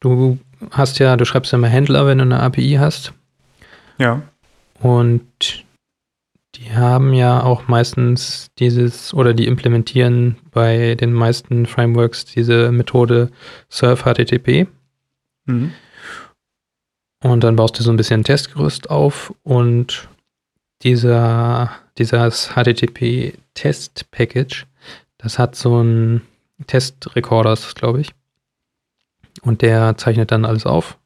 Du 0.00 0.38
hast 0.70 0.98
ja, 0.98 1.16
du 1.16 1.24
schreibst 1.24 1.52
ja 1.52 1.58
immer 1.58 1.68
Händler, 1.68 2.06
wenn 2.06 2.18
du 2.18 2.24
eine 2.24 2.40
API 2.40 2.76
hast. 2.78 3.12
Ja. 3.98 4.22
Und 4.80 5.64
die 6.54 6.72
haben 6.72 7.12
ja 7.14 7.42
auch 7.42 7.66
meistens 7.68 8.50
dieses, 8.58 9.14
oder 9.14 9.32
die 9.34 9.46
implementieren 9.46 10.36
bei 10.50 10.96
den 10.96 11.12
meisten 11.12 11.66
Frameworks 11.66 12.24
diese 12.24 12.72
Methode 12.72 13.30
Serve 13.68 14.02
HTTP. 14.02 14.66
Mhm. 15.46 15.72
Und 17.22 17.44
dann 17.44 17.54
baust 17.56 17.78
du 17.78 17.82
so 17.82 17.90
ein 17.90 17.96
bisschen 17.96 18.20
ein 18.20 18.24
Testgerüst 18.24 18.88
auf 18.90 19.34
und 19.42 20.08
dieser, 20.82 21.70
dieses 21.96 22.50
HTTP-Test-Package, 22.54 24.66
das 25.18 25.38
hat 25.38 25.54
so 25.56 25.82
ein 25.82 26.22
Testrekorders, 26.66 27.74
glaube 27.74 28.00
ich. 28.00 28.10
Und 29.42 29.62
der 29.62 29.96
zeichnet 29.96 30.32
dann 30.32 30.44
alles 30.44 30.66
auf. 30.66 30.98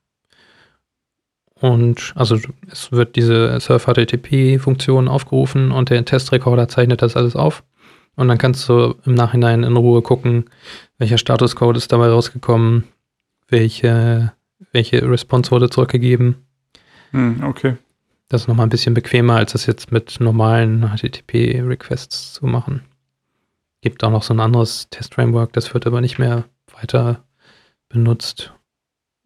Und 1.62 2.12
also 2.16 2.36
es 2.72 2.90
wird 2.90 3.14
diese 3.14 3.60
Surf-HTTP-Funktion 3.60 5.06
aufgerufen 5.06 5.70
und 5.70 5.90
der 5.90 6.04
Testrekorder 6.04 6.66
zeichnet 6.66 7.02
das 7.02 7.16
alles 7.16 7.36
auf. 7.36 7.62
Und 8.16 8.26
dann 8.26 8.36
kannst 8.36 8.68
du 8.68 8.96
im 9.06 9.14
Nachhinein 9.14 9.62
in 9.62 9.76
Ruhe 9.76 10.02
gucken, 10.02 10.46
welcher 10.98 11.18
Statuscode 11.18 11.76
ist 11.76 11.92
dabei 11.92 12.08
rausgekommen, 12.08 12.88
welche, 13.46 14.32
welche 14.72 15.08
Response 15.08 15.52
wurde 15.52 15.70
zurückgegeben. 15.70 16.44
Hm, 17.12 17.44
okay. 17.44 17.76
Das 18.28 18.40
ist 18.40 18.48
nochmal 18.48 18.66
ein 18.66 18.70
bisschen 18.70 18.94
bequemer, 18.94 19.36
als 19.36 19.52
das 19.52 19.66
jetzt 19.66 19.92
mit 19.92 20.18
normalen 20.18 20.90
HTTP-Requests 20.96 22.32
zu 22.32 22.46
machen. 22.46 22.82
Gibt 23.82 24.02
auch 24.02 24.10
noch 24.10 24.24
so 24.24 24.34
ein 24.34 24.40
anderes 24.40 24.88
Test-Framework, 24.90 25.52
das 25.52 25.72
wird 25.74 25.86
aber 25.86 26.00
nicht 26.00 26.18
mehr 26.18 26.42
weiter 26.72 27.22
benutzt. 27.88 28.52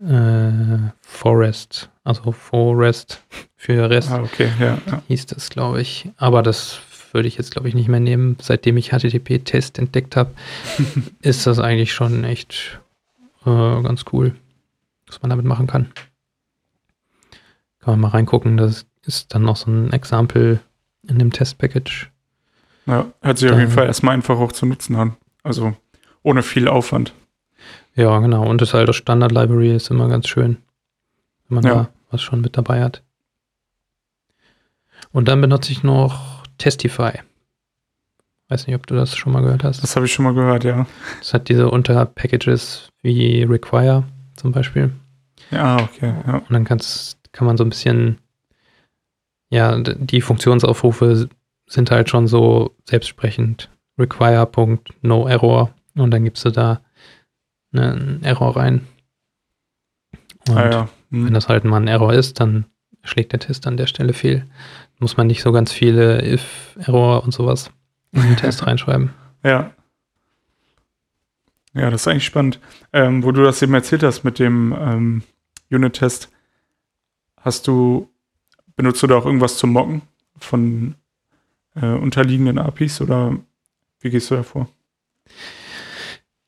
Äh, 0.00 0.90
Forest, 1.00 1.88
also 2.06 2.30
Forest 2.30 3.22
für 3.56 3.90
Rest. 3.90 4.10
Ah, 4.12 4.22
okay, 4.22 4.48
ja, 4.60 4.78
ja. 4.86 5.02
Hieß 5.08 5.26
das, 5.26 5.50
glaube 5.50 5.80
ich. 5.80 6.08
Aber 6.16 6.42
das 6.42 6.78
würde 7.12 7.26
ich 7.26 7.36
jetzt, 7.36 7.50
glaube 7.50 7.68
ich, 7.68 7.74
nicht 7.74 7.88
mehr 7.88 8.00
nehmen. 8.00 8.36
Seitdem 8.40 8.76
ich 8.76 8.90
HTTP-Test 8.90 9.78
entdeckt 9.78 10.14
habe, 10.14 10.30
ist 11.20 11.46
das 11.48 11.58
eigentlich 11.58 11.92
schon 11.92 12.22
echt 12.22 12.80
äh, 13.44 13.82
ganz 13.82 14.04
cool, 14.12 14.36
was 15.08 15.20
man 15.20 15.30
damit 15.30 15.46
machen 15.46 15.66
kann. 15.66 15.90
Kann 17.80 17.94
man 17.94 18.00
mal 18.00 18.08
reingucken. 18.08 18.56
Das 18.56 18.86
ist 19.02 19.34
dann 19.34 19.42
noch 19.42 19.56
so 19.56 19.70
ein 19.70 19.92
Example 19.92 20.60
in 21.08 21.18
dem 21.18 21.32
Test-Package. 21.32 22.10
Ja, 22.86 23.06
hört 23.20 23.38
sich 23.38 23.50
auf 23.50 23.58
jeden 23.58 23.72
Fall 23.72 23.86
erstmal 23.86 24.14
einfach 24.14 24.38
auch 24.38 24.52
zu 24.52 24.64
nutzen 24.64 24.94
an. 24.94 25.16
Also 25.42 25.74
ohne 26.22 26.44
viel 26.44 26.68
Aufwand. 26.68 27.14
Ja, 27.96 28.16
genau. 28.20 28.48
Und 28.48 28.60
das 28.60 28.76
alte 28.76 28.92
Standard-Library 28.92 29.74
ist 29.74 29.90
immer 29.90 30.08
ganz 30.08 30.28
schön, 30.28 30.58
wenn 31.48 31.56
man 31.56 31.64
ja. 31.64 31.74
da 31.74 31.88
was 32.10 32.22
schon 32.22 32.40
mit 32.40 32.56
dabei 32.56 32.82
hat. 32.82 33.02
Und 35.12 35.28
dann 35.28 35.40
benutze 35.40 35.72
ich 35.72 35.82
noch 35.82 36.42
Testify. 36.58 37.20
Weiß 38.48 38.66
nicht, 38.66 38.76
ob 38.76 38.86
du 38.86 38.94
das 38.94 39.16
schon 39.16 39.32
mal 39.32 39.42
gehört 39.42 39.64
hast. 39.64 39.82
Das 39.82 39.96
habe 39.96 40.06
ich 40.06 40.12
schon 40.12 40.24
mal 40.24 40.34
gehört, 40.34 40.64
ja. 40.64 40.86
Das 41.18 41.34
hat 41.34 41.48
diese 41.48 41.68
Unterpackages 41.68 42.90
wie 43.02 43.42
Require 43.42 44.04
zum 44.36 44.52
Beispiel. 44.52 44.92
Ja, 45.50 45.80
okay. 45.80 46.14
Ja. 46.26 46.36
Und 46.38 46.52
dann 46.52 46.64
kannst, 46.64 47.18
kann 47.32 47.46
man 47.46 47.56
so 47.56 47.64
ein 47.64 47.70
bisschen, 47.70 48.18
ja, 49.50 49.76
die 49.78 50.20
Funktionsaufrufe 50.20 51.28
sind 51.66 51.90
halt 51.90 52.08
schon 52.08 52.28
so 52.28 52.76
selbstsprechend. 52.88 53.70
Require.noError 53.98 55.70
und 55.96 56.10
dann 56.10 56.24
gibst 56.24 56.44
du 56.44 56.50
da 56.50 56.82
einen 57.72 58.22
Error 58.22 58.56
rein. 58.56 58.86
Und 60.48 60.56
ah, 60.56 60.70
ja. 60.70 60.88
Hm. 61.10 61.26
wenn 61.26 61.34
das 61.34 61.48
halt 61.48 61.64
mal 61.64 61.80
ein 61.80 61.88
Error 61.88 62.12
ist, 62.12 62.40
dann 62.40 62.66
schlägt 63.02 63.32
der 63.32 63.40
Test 63.40 63.66
an 63.66 63.76
der 63.76 63.86
Stelle 63.86 64.12
fehl. 64.12 64.44
Muss 64.98 65.16
man 65.16 65.26
nicht 65.26 65.42
so 65.42 65.52
ganz 65.52 65.72
viele 65.72 66.24
if-Error 66.24 67.22
und 67.22 67.32
sowas 67.32 67.70
in 68.12 68.22
den 68.22 68.36
Test 68.36 68.66
reinschreiben. 68.66 69.10
Ja. 69.44 69.72
Ja, 71.74 71.90
das 71.90 72.02
ist 72.02 72.08
eigentlich 72.08 72.24
spannend. 72.24 72.58
Ähm, 72.92 73.22
wo 73.22 73.32
du 73.32 73.42
das 73.42 73.60
eben 73.60 73.74
erzählt 73.74 74.02
hast 74.02 74.24
mit 74.24 74.38
dem 74.38 74.74
ähm, 74.78 75.22
Unit-Test, 75.70 76.30
hast 77.40 77.66
du, 77.66 78.08
benutzt 78.76 79.02
du 79.02 79.06
da 79.06 79.16
auch 79.16 79.26
irgendwas 79.26 79.58
zum 79.58 79.72
Mocken 79.72 80.02
von 80.38 80.94
äh, 81.74 81.86
unterliegenden 81.86 82.58
APIs 82.58 83.00
oder 83.00 83.36
wie 84.00 84.10
gehst 84.10 84.30
du 84.30 84.36
da 84.36 84.42
vor? 84.42 84.68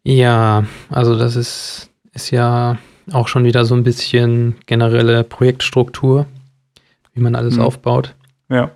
Ja, 0.02 0.64
also 0.88 1.18
das 1.18 1.36
ist, 1.36 1.90
ist 2.12 2.30
ja 2.30 2.78
auch 3.12 3.28
schon 3.28 3.44
wieder 3.44 3.64
so 3.64 3.74
ein 3.74 3.84
bisschen 3.84 4.56
generelle 4.66 5.24
Projektstruktur, 5.24 6.26
wie 7.12 7.20
man 7.20 7.34
alles 7.34 7.56
mhm. 7.56 7.62
aufbaut. 7.62 8.14
Ja. 8.48 8.72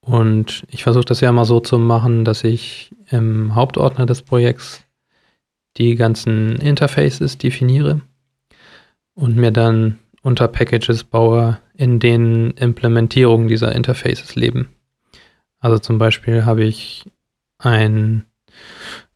Und 0.00 0.64
ich 0.70 0.82
versuche 0.82 1.04
das 1.06 1.20
ja 1.20 1.32
mal 1.32 1.44
so 1.44 1.60
zu 1.60 1.78
machen, 1.78 2.24
dass 2.24 2.44
ich 2.44 2.94
im 3.10 3.54
Hauptordner 3.54 4.06
des 4.06 4.22
Projekts 4.22 4.84
die 5.76 5.94
ganzen 5.96 6.56
Interfaces 6.56 7.38
definiere 7.38 8.02
und 9.14 9.36
mir 9.36 9.50
dann 9.50 9.98
unter 10.22 10.48
Packages 10.48 11.04
baue, 11.04 11.58
in 11.74 12.00
denen 12.00 12.52
Implementierungen 12.52 13.48
dieser 13.48 13.74
Interfaces 13.74 14.34
leben. 14.36 14.68
Also 15.58 15.78
zum 15.78 15.98
Beispiel 15.98 16.44
habe 16.44 16.64
ich 16.64 17.04
ein, 17.58 18.24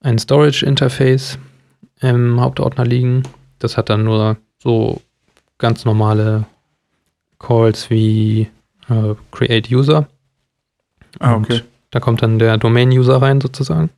ein 0.01 0.19
Storage-Interface 0.19 1.39
im 2.01 2.41
Hauptordner 2.41 2.85
liegen. 2.85 3.23
Das 3.59 3.77
hat 3.77 3.91
dann 3.91 4.05
nur 4.05 4.37
so 4.59 5.01
ganz 5.59 5.85
normale 5.85 6.47
Calls 7.39 7.91
wie 7.91 8.49
äh, 8.89 9.15
Create 9.31 9.71
User. 9.71 10.09
Ah, 11.19 11.35
okay. 11.35 11.55
Und 11.55 11.65
da 11.91 12.01
kommt 12.01 12.23
dann 12.23 12.39
der 12.39 12.59
Domain-User 12.59 13.21
rein 13.21 13.41
sozusagen 13.41 13.91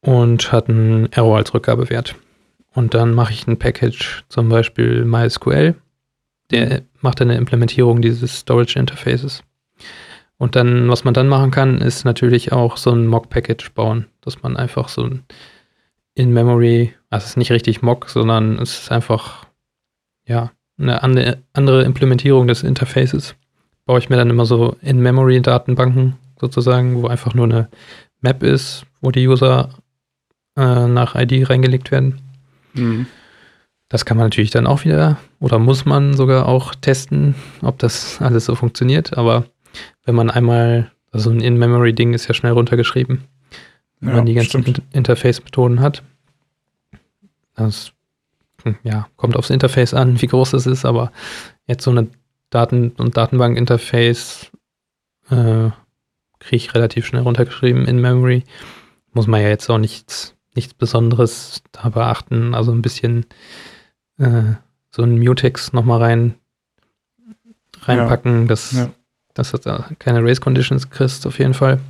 und 0.00 0.52
hat 0.52 0.68
einen 0.68 1.12
Error 1.12 1.36
als 1.36 1.52
Rückgabewert. 1.54 2.14
Und 2.72 2.94
dann 2.94 3.14
mache 3.14 3.32
ich 3.32 3.46
ein 3.46 3.58
Package, 3.58 4.24
zum 4.28 4.48
Beispiel 4.48 5.04
MySQL, 5.04 5.74
der 6.50 6.82
macht 7.00 7.20
eine 7.20 7.36
Implementierung 7.36 8.00
dieses 8.00 8.38
Storage 8.38 8.78
Interfaces. 8.78 9.42
Und 10.38 10.54
dann, 10.54 10.88
was 10.88 11.04
man 11.04 11.14
dann 11.14 11.28
machen 11.28 11.50
kann, 11.50 11.80
ist 11.80 12.04
natürlich 12.04 12.52
auch 12.52 12.76
so 12.76 12.92
ein 12.92 13.06
Mock-Package 13.06 13.72
bauen, 13.72 14.06
dass 14.20 14.42
man 14.42 14.56
einfach 14.56 14.88
so 14.88 15.02
ein 15.02 15.24
In-Memory, 16.14 16.94
also 17.10 17.24
es 17.24 17.30
ist 17.30 17.36
nicht 17.36 17.52
richtig 17.52 17.82
Mock, 17.82 18.08
sondern 18.08 18.58
es 18.58 18.80
ist 18.80 18.92
einfach, 18.92 19.46
ja, 20.26 20.50
eine 20.78 21.02
andere 21.02 21.82
Implementierung 21.82 22.46
des 22.46 22.62
Interfaces. 22.62 23.34
Baue 23.84 23.98
ich 23.98 24.10
mir 24.10 24.16
dann 24.16 24.30
immer 24.30 24.46
so 24.46 24.76
In-Memory-Datenbanken 24.82 26.16
sozusagen, 26.40 27.02
wo 27.02 27.08
einfach 27.08 27.34
nur 27.34 27.46
eine 27.46 27.68
Map 28.20 28.42
ist, 28.42 28.84
wo 29.00 29.10
die 29.10 29.26
User 29.26 29.70
äh, 30.56 30.86
nach 30.86 31.14
ID 31.14 31.48
reingelegt 31.48 31.90
werden. 31.90 32.20
Mhm. 32.74 33.06
Das 33.88 34.04
kann 34.04 34.18
man 34.18 34.26
natürlich 34.26 34.50
dann 34.50 34.66
auch 34.66 34.84
wieder 34.84 35.16
oder 35.40 35.58
muss 35.58 35.86
man 35.86 36.14
sogar 36.14 36.46
auch 36.46 36.74
testen, 36.74 37.34
ob 37.62 37.78
das 37.78 38.20
alles 38.20 38.44
so 38.44 38.54
funktioniert. 38.54 39.16
Aber 39.16 39.46
wenn 40.04 40.14
man 40.14 40.30
einmal, 40.30 40.90
also 41.10 41.30
ein 41.30 41.40
In-Memory-Ding 41.40 42.12
ist 42.12 42.28
ja 42.28 42.34
schnell 42.34 42.52
runtergeschrieben, 42.52 43.24
wenn 44.00 44.10
ja, 44.10 44.16
man 44.16 44.26
die 44.26 44.34
ganzen 44.34 44.62
stimmt. 44.62 44.82
Interface-Methoden 44.92 45.80
hat. 45.80 46.02
Das 47.58 47.92
hm, 48.62 48.76
ja, 48.82 49.08
kommt 49.16 49.36
aufs 49.36 49.50
Interface 49.50 49.94
an, 49.94 50.20
wie 50.22 50.26
groß 50.26 50.54
es 50.54 50.66
ist, 50.66 50.84
aber 50.84 51.12
jetzt 51.66 51.84
so 51.84 51.90
eine 51.90 52.08
Daten- 52.50 52.92
und 52.92 53.16
Datenbank-Interface 53.16 54.50
äh, 55.30 55.70
kriege 56.38 56.56
ich 56.56 56.74
relativ 56.74 57.06
schnell 57.06 57.22
runtergeschrieben 57.22 57.86
in 57.86 58.00
Memory. 58.00 58.44
Muss 59.12 59.26
man 59.26 59.42
ja 59.42 59.48
jetzt 59.48 59.68
auch 59.68 59.78
nichts, 59.78 60.34
nichts 60.54 60.72
Besonderes 60.74 61.62
da 61.72 61.88
beachten. 61.90 62.54
Also 62.54 62.72
ein 62.72 62.82
bisschen 62.82 63.26
äh, 64.18 64.54
so 64.90 65.02
ein 65.02 65.18
Mutex 65.18 65.72
nochmal 65.72 66.00
rein, 66.00 66.34
reinpacken, 67.82 68.42
ja. 68.42 68.46
dass, 68.46 68.72
ja. 68.72 68.90
dass 69.34 69.50
du 69.50 69.58
da 69.58 69.88
keine 69.98 70.22
Race 70.22 70.40
Conditions 70.40 70.90
kriegst, 70.90 71.26
auf 71.26 71.38
jeden 71.38 71.54
Fall. 71.54 71.80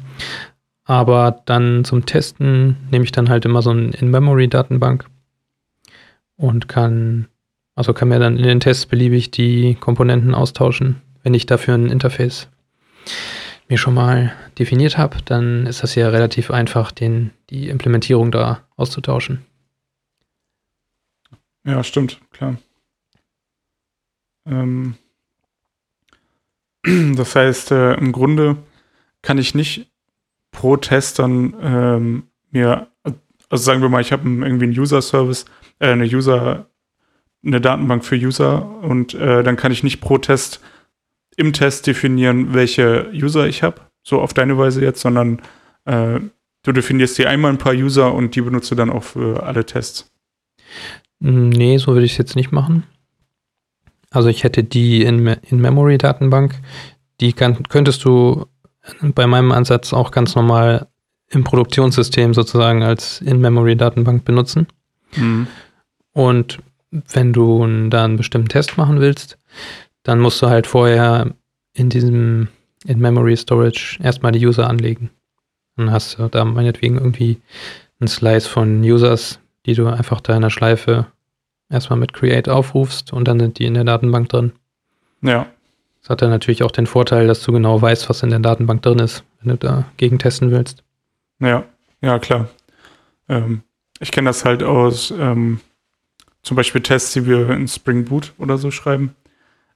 Aber 0.85 1.43
dann 1.45 1.85
zum 1.85 2.07
Testen 2.07 2.89
nehme 2.91 3.05
ich 3.05 3.13
dann 3.13 3.29
halt 3.29 3.45
immer 3.45 3.61
so 3.61 3.71
eine 3.71 3.91
In-Memory-Datenbank 3.91 5.05
und 6.39 6.69
kann, 6.69 7.29
also 7.75 7.93
kann 7.93 8.09
mir 8.09 8.19
dann 8.19 8.39
in 8.39 8.45
den 8.45 8.61
Tests 8.61 8.87
beliebig 8.87 9.31
die 9.31 9.75
Komponenten 9.75 10.35
austauschen, 10.35 11.03
wenn 11.23 11.35
ich 11.35 11.45
dafür 11.45 11.75
ein 11.75 11.91
Interface 11.91 12.49
mir 13.69 13.77
schon 13.77 13.95
mal 13.95 14.33
definiert 14.59 14.97
habe, 14.97 15.19
dann 15.25 15.67
ist 15.67 15.83
das 15.83 15.95
ja 15.95 16.09
relativ 16.09 16.51
einfach, 16.51 16.91
den, 16.91 17.33
die 17.51 17.69
Implementierung 17.69 18.33
da 18.33 18.67
auszutauschen. 18.77 19.45
Ja, 21.65 21.85
stimmt, 21.85 22.19
klar. 22.33 22.57
Ähm, 24.47 24.95
das 27.17 27.37
heißt, 27.37 27.73
äh, 27.73 27.95
im 27.95 28.13
Grunde 28.13 28.57
kann 29.21 29.37
ich 29.37 29.55
nicht 29.55 29.91
pro 30.51 30.79
Test 30.79 31.19
dann 31.19 31.55
ähm, 31.61 32.23
mir, 32.51 32.89
also 33.49 33.65
sagen 33.65 33.83
wir 33.83 33.89
mal, 33.89 34.01
ich 34.01 34.13
habe 34.13 34.29
irgendwie 34.29 34.65
einen 34.65 34.79
User-Service, 34.79 35.45
äh, 35.79 35.89
eine 35.89 36.05
User, 36.05 36.67
eine 37.45 37.61
Datenbank 37.61 38.05
für 38.05 38.17
User 38.17 38.69
und 38.83 39.15
äh, 39.15 39.43
dann 39.43 39.57
kann 39.57 39.73
ich 39.73 39.83
nicht 39.83 40.01
pro 40.01 40.19
Test 40.19 40.61
im 41.37 41.53
Test 41.53 41.87
definieren, 41.87 42.53
welche 42.53 43.11
User 43.13 43.47
ich 43.47 43.63
habe, 43.63 43.81
so 44.03 44.21
auf 44.21 44.35
deine 44.35 44.59
Weise 44.59 44.83
jetzt, 44.83 45.01
sondern 45.01 45.41
äh, 45.85 46.21
du 46.65 46.73
definierst 46.73 47.17
dir 47.17 47.31
einmal 47.31 47.53
ein 47.53 47.59
paar 47.59 47.75
User 47.75 48.13
und 48.13 48.35
die 48.35 48.41
benutzt 48.41 48.71
du 48.71 48.75
dann 48.75 48.91
auch 48.91 49.05
für 49.05 49.45
alle 49.45 49.65
Tests. 49.65 50.11
Nee, 51.21 51.79
so 51.79 51.93
würde 51.93 52.07
ich 52.07 52.13
es 52.13 52.19
jetzt 52.19 52.37
nicht 52.37 52.53
machen. 52.53 52.85
Also 54.11 54.29
ich 54.29 54.45
hätte 54.45 54.65
die 54.65 55.03
In-Memory-Datenbank, 55.03 56.55
in 56.55 56.59
die 57.21 57.33
kann, 57.33 57.63
könntest 57.65 58.05
du 58.05 58.47
bei 59.03 59.27
meinem 59.27 59.53
Ansatz 59.53 59.93
auch 59.93 60.11
ganz 60.11 60.35
normal 60.35 60.89
im 61.31 61.45
Produktionssystem 61.45 62.35
sozusagen 62.35 62.83
als 62.83 63.21
In-Memory-Datenbank 63.21 64.25
benutzen. 64.25 64.67
Mhm. 65.17 65.47
Und 66.13 66.59
wenn 66.91 67.33
du 67.33 67.89
da 67.91 68.05
einen 68.05 68.17
bestimmten 68.17 68.49
Test 68.49 68.79
machen 68.79 69.01
willst, 69.01 69.39
dann 70.03 70.21
musst 70.21 70.41
du 70.41 70.49
halt 70.49 70.67
vorher 70.67 71.35
in 71.75 71.91
diesem 71.91 72.49
In-Memory-Storage 72.87 73.99
erstmal 74.03 74.33
die 74.33 74.47
User 74.47 74.69
anlegen. 74.69 75.11
Dann 75.77 75.93
hast 75.93 76.19
du 76.19 76.29
da 76.29 76.45
meinetwegen 76.45 76.97
irgendwie 76.97 77.41
einen 78.01 78.09
Slice 78.09 78.49
von 78.49 78.83
Users, 78.83 79.39
die 79.67 79.75
du 79.75 79.87
einfach 79.87 80.21
da 80.21 80.35
in 80.35 80.43
der 80.43 80.51
Schleife 80.51 81.07
erstmal 81.69 81.99
mit 81.99 82.15
Create 82.15 82.49
aufrufst 82.49 83.13
und 83.13 83.29
dann 83.29 83.39
sind 83.39 83.59
die 83.59 83.67
in 83.67 83.75
der 83.75 83.85
Datenbank 83.85 84.29
drin. 84.31 84.53
Ja. 85.23 85.47
Das 86.01 86.11
hat 86.11 86.23
dann 86.23 86.31
natürlich 86.31 86.63
auch 86.63 86.71
den 86.71 86.87
Vorteil, 86.87 87.27
dass 87.27 87.43
du 87.43 87.53
genau 87.53 87.81
weißt, 87.81 88.09
was 88.09 88.23
in 88.23 88.31
der 88.31 88.39
Datenbank 88.39 88.83
drin 88.83 88.99
ist, 88.99 89.25
wenn 89.41 89.51
du 89.51 89.57
dagegen 89.59 90.19
testen 90.19 90.51
willst. 90.51 90.83
Ja, 91.41 91.65
ja, 92.01 92.19
klar. 92.19 92.49
Ähm, 93.29 93.63
ich 94.01 94.11
kenne 94.11 94.29
das 94.29 94.45
halt 94.45 94.63
aus 94.63 95.11
ähm, 95.11 95.61
zum 96.43 96.57
Beispiel 96.57 96.81
Tests, 96.81 97.13
die 97.13 97.27
wir 97.27 97.51
in 97.51 97.69
Spring 97.69 98.05
Boot 98.05 98.33
oder 98.39 98.59
so 98.59 98.71
schreiben. 98.71 99.15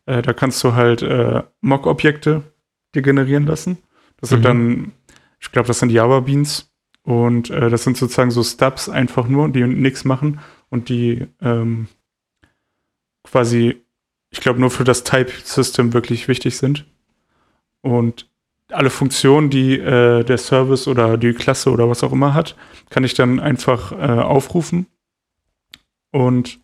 Äh, 0.06 0.22
da 0.22 0.32
kannst 0.32 0.62
du 0.64 0.74
halt 0.74 1.02
äh, 1.02 1.42
Mock-Objekte 1.60 2.42
dir 2.94 3.02
generieren 3.02 3.46
lassen. 3.46 3.78
Das 4.20 4.30
mhm. 4.30 4.34
sind 4.34 4.44
dann, 4.44 4.92
ich 5.40 5.50
glaube, 5.52 5.68
das 5.68 5.78
sind 5.78 5.90
Java 5.90 6.20
Beans 6.20 6.72
und 7.02 7.50
äh, 7.50 7.70
das 7.70 7.84
sind 7.84 7.96
sozusagen 7.96 8.30
so 8.30 8.42
Stubs 8.42 8.88
einfach 8.88 9.28
nur, 9.28 9.48
die 9.48 9.64
nichts 9.64 10.04
machen 10.04 10.40
und 10.70 10.88
die 10.88 11.26
ähm, 11.40 11.88
quasi, 13.24 13.82
ich 14.30 14.40
glaube, 14.40 14.60
nur 14.60 14.70
für 14.70 14.84
das 14.84 15.04
Type-System 15.04 15.92
wirklich 15.92 16.28
wichtig 16.28 16.56
sind. 16.56 16.86
Und 17.82 18.30
alle 18.72 18.90
Funktionen, 18.90 19.50
die 19.50 19.78
äh, 19.78 20.24
der 20.24 20.38
Service 20.38 20.88
oder 20.88 21.16
die 21.16 21.32
Klasse 21.32 21.70
oder 21.70 21.88
was 21.88 22.02
auch 22.02 22.12
immer 22.12 22.34
hat, 22.34 22.56
kann 22.90 23.04
ich 23.04 23.14
dann 23.14 23.40
einfach 23.40 23.92
äh, 23.92 24.20
aufrufen. 24.20 24.86
Und 26.10 26.60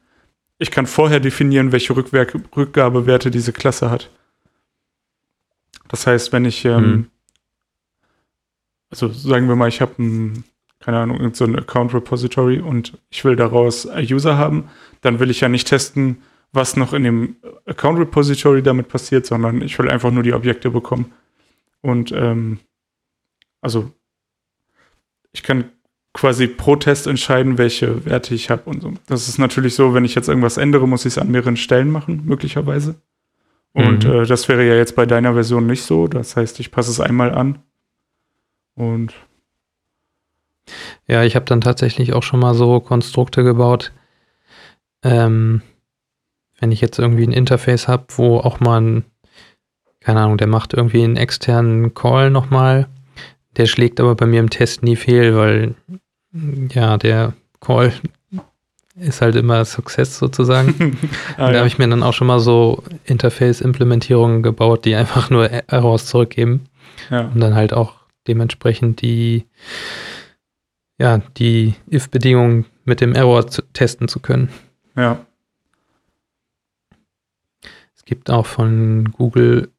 ich 0.58 0.70
kann 0.70 0.86
vorher 0.86 1.20
definieren, 1.20 1.72
welche 1.72 1.96
Rückwerk 1.96 2.34
Rückgabewerte 2.56 3.30
diese 3.30 3.52
Klasse 3.52 3.90
hat. 3.90 4.10
Das 5.88 6.06
heißt, 6.06 6.32
wenn 6.32 6.44
ich 6.44 6.64
ähm, 6.64 6.84
mhm 6.84 7.10
also 8.90 9.08
sagen 9.08 9.48
wir 9.48 9.56
mal, 9.56 9.68
ich 9.68 9.80
habe 9.80 9.94
ein, 9.98 10.44
keine 10.80 10.98
Ahnung, 10.98 11.34
so 11.34 11.44
ein 11.44 11.58
Account 11.58 11.94
Repository 11.94 12.60
und 12.60 12.98
ich 13.10 13.24
will 13.24 13.36
daraus 13.36 13.86
User 13.86 14.38
haben, 14.38 14.68
dann 15.00 15.18
will 15.20 15.30
ich 15.30 15.40
ja 15.40 15.48
nicht 15.48 15.68
testen, 15.68 16.22
was 16.52 16.76
noch 16.76 16.92
in 16.92 17.04
dem 17.04 17.36
Account 17.66 17.98
Repository 17.98 18.62
damit 18.62 18.88
passiert, 18.88 19.26
sondern 19.26 19.60
ich 19.60 19.78
will 19.78 19.90
einfach 19.90 20.10
nur 20.10 20.22
die 20.22 20.32
Objekte 20.32 20.70
bekommen. 20.70 21.12
Und 21.82 22.12
ähm, 22.12 22.58
also 23.60 23.90
ich 25.32 25.42
kann 25.42 25.70
quasi 26.12 26.48
pro 26.48 26.76
Test 26.76 27.06
entscheiden, 27.06 27.58
welche 27.58 28.04
Werte 28.04 28.34
ich 28.34 28.50
habe 28.50 28.68
und 28.68 28.82
so. 28.82 28.92
Das 29.06 29.28
ist 29.28 29.38
natürlich 29.38 29.74
so, 29.74 29.94
wenn 29.94 30.04
ich 30.04 30.14
jetzt 30.14 30.28
irgendwas 30.28 30.56
ändere, 30.56 30.88
muss 30.88 31.04
ich 31.04 31.12
es 31.12 31.18
an 31.18 31.30
mehreren 31.30 31.56
Stellen 31.56 31.90
machen, 31.90 32.22
möglicherweise. 32.24 33.00
Und 33.72 34.04
mhm. 34.04 34.12
äh, 34.12 34.26
das 34.26 34.48
wäre 34.48 34.66
ja 34.66 34.74
jetzt 34.74 34.96
bei 34.96 35.06
deiner 35.06 35.34
Version 35.34 35.66
nicht 35.66 35.82
so. 35.82 36.08
Das 36.08 36.36
heißt, 36.36 36.58
ich 36.60 36.70
passe 36.70 36.90
es 36.90 37.00
einmal 37.00 37.32
an 37.32 37.60
und 38.74 39.14
ja, 41.06 41.24
ich 41.24 41.34
habe 41.34 41.46
dann 41.46 41.60
tatsächlich 41.60 42.12
auch 42.12 42.22
schon 42.22 42.40
mal 42.40 42.54
so 42.54 42.80
Konstrukte 42.80 43.42
gebaut. 43.42 43.92
Ähm, 45.02 45.62
wenn 46.60 46.72
ich 46.72 46.80
jetzt 46.80 46.98
irgendwie 46.98 47.24
ein 47.26 47.32
Interface 47.32 47.88
habe, 47.88 48.06
wo 48.16 48.38
auch 48.38 48.60
mal 48.60 48.80
ein, 48.80 49.04
keine 50.00 50.20
Ahnung, 50.20 50.38
der 50.38 50.46
macht 50.46 50.74
irgendwie 50.74 51.02
einen 51.02 51.16
externen 51.16 51.94
Call 51.94 52.30
nochmal. 52.30 52.88
Der 53.56 53.66
schlägt 53.66 54.00
aber 54.00 54.14
bei 54.14 54.26
mir 54.26 54.40
im 54.40 54.50
Test 54.50 54.82
nie 54.82 54.96
fehl, 54.96 55.36
weil 55.36 55.74
ja, 56.72 56.96
der 56.96 57.32
Call 57.60 57.92
ist 58.96 59.20
halt 59.20 59.36
immer 59.36 59.64
Success 59.64 60.18
sozusagen. 60.18 60.98
ah, 61.36 61.46
da 61.46 61.52
ja. 61.52 61.58
habe 61.58 61.68
ich 61.68 61.78
mir 61.78 61.88
dann 61.88 62.02
auch 62.02 62.12
schon 62.12 62.26
mal 62.26 62.40
so 62.40 62.82
Interface-Implementierungen 63.04 64.42
gebaut, 64.42 64.84
die 64.84 64.94
einfach 64.94 65.30
nur 65.30 65.50
Errors 65.50 66.06
zurückgeben. 66.06 66.66
Ja. 67.10 67.26
Und 67.28 67.40
dann 67.40 67.54
halt 67.54 67.72
auch 67.72 67.94
dementsprechend 68.26 69.02
die, 69.02 69.46
ja, 70.98 71.18
die 71.36 71.74
if-Bedingungen 71.90 72.66
mit 72.84 73.00
dem 73.00 73.14
Error 73.14 73.46
zu, 73.46 73.62
testen 73.72 74.08
zu 74.08 74.20
können. 74.20 74.50
Ja. 74.96 75.24
Es 77.96 78.04
gibt 78.04 78.30
auch 78.30 78.46
von 78.46 79.12
Google 79.12 79.70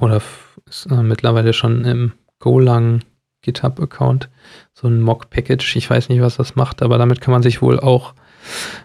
oder 0.00 0.22
ist, 0.66 0.86
äh, 0.86 1.02
mittlerweile 1.02 1.52
schon 1.52 1.84
im 1.84 2.12
Golang 2.38 3.02
GitHub-Account 3.42 4.28
so 4.74 4.88
ein 4.88 5.00
Mock-Package. 5.00 5.76
Ich 5.76 5.88
weiß 5.90 6.08
nicht, 6.08 6.20
was 6.20 6.36
das 6.36 6.56
macht, 6.56 6.82
aber 6.82 6.98
damit 6.98 7.20
kann 7.20 7.32
man 7.32 7.42
sich 7.42 7.62
wohl 7.62 7.78
auch, 7.80 8.14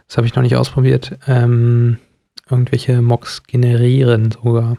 das 0.08 0.18
habe 0.18 0.28
ich 0.28 0.36
noch 0.36 0.44
nicht 0.44 0.56
ausprobiert, 0.56 1.18
ähm, 1.28 1.98
irgendwelche 2.50 3.02
Mocks 3.02 3.44
generieren 3.44 4.32
sogar. 4.32 4.78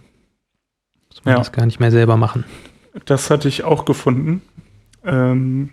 Muss 1.08 1.24
man 1.24 1.32
Ja. 1.32 1.38
das 1.38 1.52
gar 1.52 1.66
nicht 1.66 1.80
mehr 1.80 1.90
selber 1.90 2.16
machen. 2.16 2.44
Das 3.04 3.30
hatte 3.30 3.48
ich 3.48 3.64
auch 3.64 3.84
gefunden. 3.84 4.42
Ähm, 5.04 5.70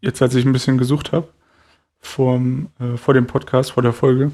jetzt, 0.00 0.20
als 0.22 0.34
ich 0.34 0.44
ein 0.44 0.52
bisschen 0.52 0.78
gesucht 0.78 1.12
habe, 1.12 1.28
vorm, 2.00 2.68
äh, 2.78 2.96
vor 2.96 3.14
dem 3.14 3.26
Podcast, 3.26 3.72
vor 3.72 3.82
der 3.82 3.92
Folge. 3.92 4.32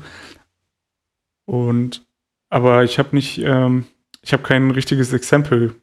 Und 1.46 2.04
aber 2.50 2.84
ich 2.84 2.98
habe 2.98 3.14
nicht, 3.16 3.38
ähm, 3.38 3.86
ich 4.24 4.32
habe 4.32 4.42
kein 4.42 4.70
richtiges 4.70 5.12
Exempel 5.12 5.74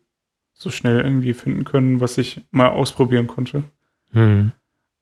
so 0.54 0.72
schnell 0.72 1.00
irgendwie 1.02 1.34
finden 1.34 1.64
können, 1.64 2.02
was 2.02 2.18
ich 2.18 2.42
mal 2.52 2.70
ausprobieren 2.70 3.28
konnte. 3.28 3.64
Hm. 4.12 4.52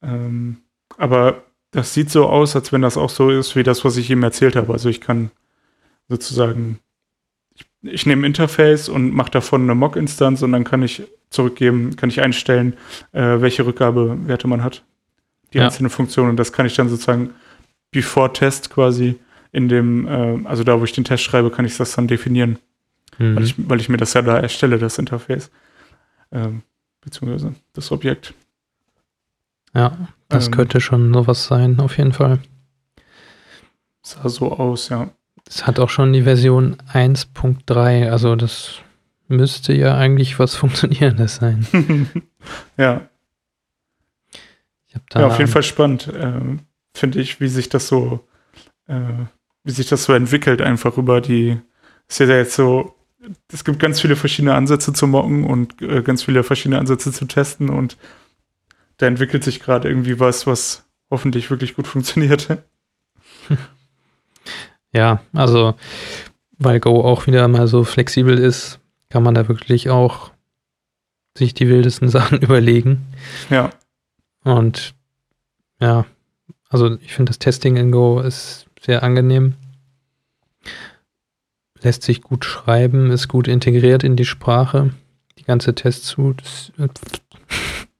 Ähm, 0.01 0.57
aber 0.97 1.43
das 1.71 1.93
sieht 1.93 2.09
so 2.09 2.27
aus, 2.27 2.55
als 2.55 2.71
wenn 2.73 2.81
das 2.81 2.97
auch 2.97 3.09
so 3.09 3.29
ist 3.29 3.55
wie 3.55 3.63
das, 3.63 3.85
was 3.85 3.97
ich 3.97 4.09
ihm 4.09 4.23
erzählt 4.23 4.55
habe. 4.55 4.73
Also 4.73 4.89
ich 4.89 4.99
kann 4.99 5.31
sozusagen, 6.09 6.79
ich, 7.55 7.65
ich 7.81 8.05
nehme 8.05 8.27
Interface 8.27 8.89
und 8.89 9.13
mache 9.13 9.31
davon 9.31 9.63
eine 9.63 9.75
Mock-Instanz 9.75 10.41
und 10.41 10.51
dann 10.51 10.65
kann 10.65 10.83
ich 10.83 11.03
zurückgeben, 11.29 11.95
kann 11.95 12.09
ich 12.09 12.21
einstellen, 12.21 12.73
äh, 13.13 13.39
welche 13.39 13.65
Rückgabewerte 13.65 14.47
man 14.47 14.63
hat. 14.63 14.83
Die 15.53 15.59
Ja. 15.59 15.65
einzelnen 15.65 15.89
Funktionen. 15.89 16.31
Und 16.31 16.37
das 16.37 16.51
kann 16.51 16.65
ich 16.65 16.75
dann 16.75 16.89
sozusagen 16.89 17.31
before 17.91 18.33
Test 18.33 18.69
quasi 18.69 19.15
in 19.51 19.69
dem, 19.69 20.07
äh, 20.07 20.39
also 20.45 20.63
da, 20.63 20.79
wo 20.79 20.83
ich 20.83 20.91
den 20.91 21.05
Test 21.05 21.23
schreibe, 21.23 21.51
kann 21.51 21.65
ich 21.65 21.77
das 21.77 21.95
dann 21.95 22.07
definieren 22.07 22.59
Hm. 23.17 23.35
weil, 23.35 23.43
ich, 23.43 23.55
weil 23.57 23.79
ich 23.79 23.89
mir 23.89 23.97
das 23.97 24.13
ja 24.13 24.21
da 24.21 24.37
erstelle, 24.37 24.77
das 24.77 24.97
Interface. 24.97 25.51
Ähm, 26.31 26.63
beziehungsweise 27.01 27.55
das 27.73 27.91
Objekt. 27.91 28.33
ja, 29.73 29.97
das 30.27 30.47
ähm, 30.47 30.51
könnte 30.51 30.81
schon 30.81 31.13
sowas 31.13 31.45
sein, 31.45 31.79
auf 31.79 31.97
jeden 31.97 32.13
Fall. 32.13 32.39
Sah 34.01 34.29
so 34.29 34.51
aus, 34.51 34.89
ja. 34.89 35.09
Es 35.47 35.65
hat 35.65 35.79
auch 35.79 35.89
schon 35.89 36.13
die 36.13 36.23
Version 36.23 36.77
1.3, 36.93 38.09
also 38.09 38.35
das 38.35 38.75
müsste 39.27 39.73
ja 39.73 39.97
eigentlich 39.97 40.37
was 40.39 40.55
Funktionierendes 40.57 41.37
sein. 41.37 41.65
ja, 42.77 43.09
ja, 45.13 45.27
auf 45.27 45.37
jeden 45.37 45.51
Fall 45.51 45.63
spannend, 45.63 46.11
ähm, 46.15 46.61
finde 46.93 47.21
ich, 47.21 47.39
wie 47.39 47.47
sich 47.47 47.69
das 47.69 47.87
so, 47.87 48.27
äh, 48.87 49.25
wie 49.63 49.71
sich 49.71 49.87
das 49.87 50.03
so 50.03 50.13
entwickelt, 50.13 50.61
einfach 50.61 50.97
über 50.97 51.21
die, 51.21 51.59
ist 52.07 52.19
ja 52.19 52.27
jetzt 52.27 52.55
so, 52.55 52.95
es 53.51 53.63
gibt 53.63 53.79
ganz 53.79 53.99
viele 53.99 54.15
verschiedene 54.15 54.55
Ansätze 54.55 54.93
zu 54.93 55.07
mocken 55.07 55.43
und 55.43 55.81
äh, 55.81 56.01
ganz 56.01 56.23
viele 56.23 56.43
verschiedene 56.43 56.79
Ansätze 56.79 57.11
zu 57.11 57.25
testen 57.25 57.69
und 57.69 57.97
da 58.97 59.07
entwickelt 59.07 59.43
sich 59.43 59.59
gerade 59.59 59.87
irgendwie 59.87 60.19
was, 60.19 60.47
was 60.47 60.85
hoffentlich 61.09 61.49
wirklich 61.49 61.75
gut 61.75 61.87
funktioniert. 61.87 62.47
Ja, 64.91 65.21
also 65.33 65.75
weil 66.57 66.79
Go 66.79 67.01
auch 67.01 67.27
wieder 67.27 67.47
mal 67.47 67.67
so 67.67 67.83
flexibel 67.83 68.37
ist, 68.37 68.79
kann 69.09 69.23
man 69.23 69.35
da 69.35 69.47
wirklich 69.47 69.89
auch 69.89 70.31
sich 71.37 71.53
die 71.53 71.69
wildesten 71.69 72.09
Sachen 72.09 72.41
überlegen. 72.41 73.05
Ja, 73.49 73.69
Und 74.43 74.95
ja, 75.79 76.05
also 76.69 76.97
ich 77.01 77.13
finde 77.13 77.29
das 77.29 77.39
Testing 77.39 77.77
in 77.77 77.91
Go 77.91 78.19
ist 78.19 78.67
sehr 78.81 79.03
angenehm. 79.03 79.55
Lässt 81.81 82.03
sich 82.03 82.21
gut 82.21 82.43
schreiben, 82.45 83.11
ist 83.11 83.27
gut 83.27 83.47
integriert 83.47 84.03
in 84.03 84.15
die 84.15 84.25
Sprache. 84.25 84.93
Die 85.37 85.43
ganze 85.43 85.73
Test-Suite, 85.73 86.43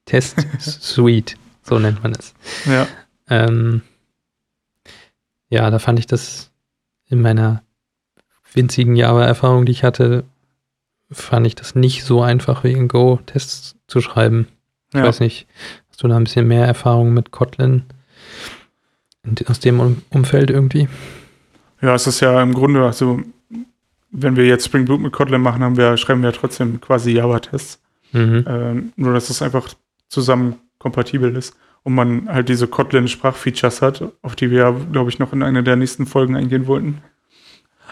Test-Suite, 0.04 1.36
so 1.62 1.78
nennt 1.78 2.02
man 2.02 2.12
es. 2.12 2.34
ja, 2.66 2.86
Ähm, 3.28 3.82
ja, 5.48 5.70
da 5.70 5.78
fand 5.78 5.98
ich 5.98 6.06
das 6.06 6.50
in 7.08 7.20
meiner 7.22 7.62
winzigen 8.52 8.96
Java-Erfahrung, 8.96 9.66
die 9.66 9.72
ich 9.72 9.84
hatte, 9.84 10.24
fand 11.10 11.46
ich 11.46 11.54
das 11.54 11.74
nicht 11.74 12.04
so 12.04 12.22
einfach 12.22 12.64
wie 12.64 12.72
in 12.72 12.88
Go 12.88 13.20
Tests 13.26 13.76
zu 13.86 14.00
schreiben. 14.00 14.46
Ich 14.90 14.96
ja. 14.96 15.04
weiß 15.04 15.20
nicht, 15.20 15.46
hast 15.88 16.02
du 16.02 16.08
da 16.08 16.16
ein 16.16 16.24
bisschen 16.24 16.46
mehr 16.48 16.66
Erfahrung 16.66 17.12
mit 17.14 17.30
Kotlin 17.30 17.84
in- 19.24 19.36
aus 19.46 19.60
dem 19.60 19.80
um 19.80 20.02
Umfeld 20.10 20.50
irgendwie? 20.50 20.88
Ja, 21.80 21.94
es 21.94 22.06
ist 22.06 22.20
ja 22.20 22.40
im 22.42 22.54
Grunde, 22.54 22.84
also 22.84 23.20
wenn 24.10 24.36
wir 24.36 24.46
jetzt 24.46 24.64
Spring 24.64 24.84
Boot 24.84 25.00
mit 25.00 25.12
Kotlin 25.12 25.40
machen, 25.40 25.62
haben 25.62 25.76
wir, 25.76 25.96
schreiben 25.96 26.22
wir 26.22 26.32
trotzdem 26.32 26.80
quasi 26.80 27.12
Java-Tests. 27.12 27.80
Mhm. 28.12 28.44
Ähm, 28.46 28.92
nur, 28.96 29.14
dass 29.14 29.30
es 29.30 29.42
einfach 29.42 29.68
zusammen 30.08 30.56
kompatibel 30.78 31.36
ist 31.36 31.56
und 31.84 31.94
man 31.94 32.28
halt 32.28 32.48
diese 32.48 32.66
Kotlin-Sprachfeatures 32.66 33.82
hat, 33.82 34.02
auf 34.22 34.34
die 34.34 34.50
wir, 34.50 34.72
glaube 34.92 35.10
ich, 35.10 35.18
noch 35.18 35.32
in 35.32 35.42
einer 35.42 35.62
der 35.62 35.76
nächsten 35.76 36.06
Folgen 36.06 36.36
eingehen 36.36 36.66
wollten. 36.66 37.02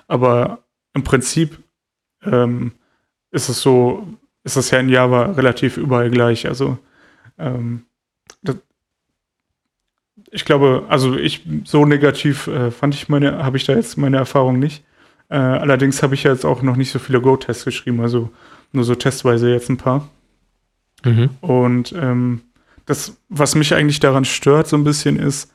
Aber 0.08 0.64
im 0.94 1.04
Prinzip 1.04 1.58
ähm, 2.24 2.72
ist 3.30 3.48
es 3.48 3.60
so, 3.60 4.06
ist 4.42 4.56
es 4.56 4.70
ja 4.70 4.78
in 4.80 4.88
Java 4.88 5.32
relativ 5.32 5.76
überall 5.76 6.10
gleich. 6.10 6.46
Also 6.46 6.78
ähm, 7.38 7.84
das, 8.42 8.56
ich 10.30 10.44
glaube, 10.44 10.86
also 10.88 11.16
ich 11.16 11.46
so 11.64 11.86
negativ 11.86 12.46
äh, 12.48 12.70
fand 12.70 12.94
ich 12.94 13.08
meine, 13.08 13.44
habe 13.44 13.56
ich 13.56 13.64
da 13.64 13.74
jetzt 13.74 13.96
meine 13.96 14.16
Erfahrung 14.16 14.58
nicht. 14.58 14.84
Äh, 15.28 15.36
allerdings 15.36 16.02
habe 16.02 16.14
ich 16.14 16.22
ja 16.22 16.32
jetzt 16.32 16.46
auch 16.46 16.62
noch 16.62 16.76
nicht 16.76 16.90
so 16.90 16.98
viele 16.98 17.20
Go-Tests 17.20 17.64
geschrieben, 17.64 18.00
also 18.00 18.30
nur 18.72 18.84
so 18.84 18.94
testweise 18.94 19.50
jetzt 19.50 19.68
ein 19.68 19.76
paar. 19.76 20.08
Mhm. 21.04 21.30
Und 21.40 21.92
ähm, 21.96 22.42
das, 22.86 23.18
was 23.28 23.54
mich 23.54 23.74
eigentlich 23.74 24.00
daran 24.00 24.24
stört, 24.24 24.68
so 24.68 24.76
ein 24.76 24.84
bisschen 24.84 25.18
ist, 25.18 25.52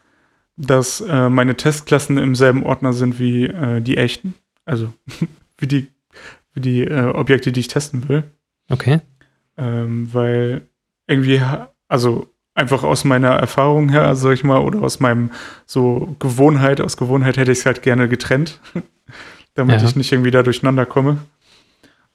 dass 0.56 1.02
äh, 1.02 1.30
meine 1.30 1.56
Testklassen 1.56 2.18
im 2.18 2.36
selben 2.36 2.64
Ordner 2.64 2.94
sind 2.94 3.20
wie 3.20 3.46
äh, 3.46 3.82
die 3.82 3.98
echten. 3.98 4.36
Also 4.66 4.94
wie 5.58 5.68
die, 5.68 5.88
wie 6.54 6.62
die 6.62 6.84
äh, 6.84 7.06
Objekte, 7.06 7.52
die 7.52 7.62
ich 7.62 7.68
testen 7.68 8.08
will. 8.08 8.24
Okay. 8.70 9.02
Ähm, 9.58 10.10
weil 10.14 10.68
irgendwie, 11.08 11.42
also 11.88 12.28
einfach 12.56 12.84
aus 12.84 13.04
meiner 13.04 13.32
Erfahrung 13.32 13.90
her, 13.90 14.16
sag 14.16 14.34
ich 14.34 14.44
mal, 14.44 14.60
oder 14.60 14.82
aus 14.82 15.00
meinem 15.00 15.32
so 15.66 16.16
Gewohnheit, 16.20 16.82
aus 16.82 16.98
Gewohnheit 16.98 17.38
hätte 17.38 17.52
ich 17.52 17.60
es 17.60 17.66
halt 17.66 17.82
gerne 17.82 18.08
getrennt, 18.08 18.60
damit 19.56 19.82
Ja. 19.82 19.88
ich 19.88 19.96
nicht 19.96 20.12
irgendwie 20.12 20.32
da 20.32 20.44
durcheinander 20.44 20.86
komme. 20.86 21.18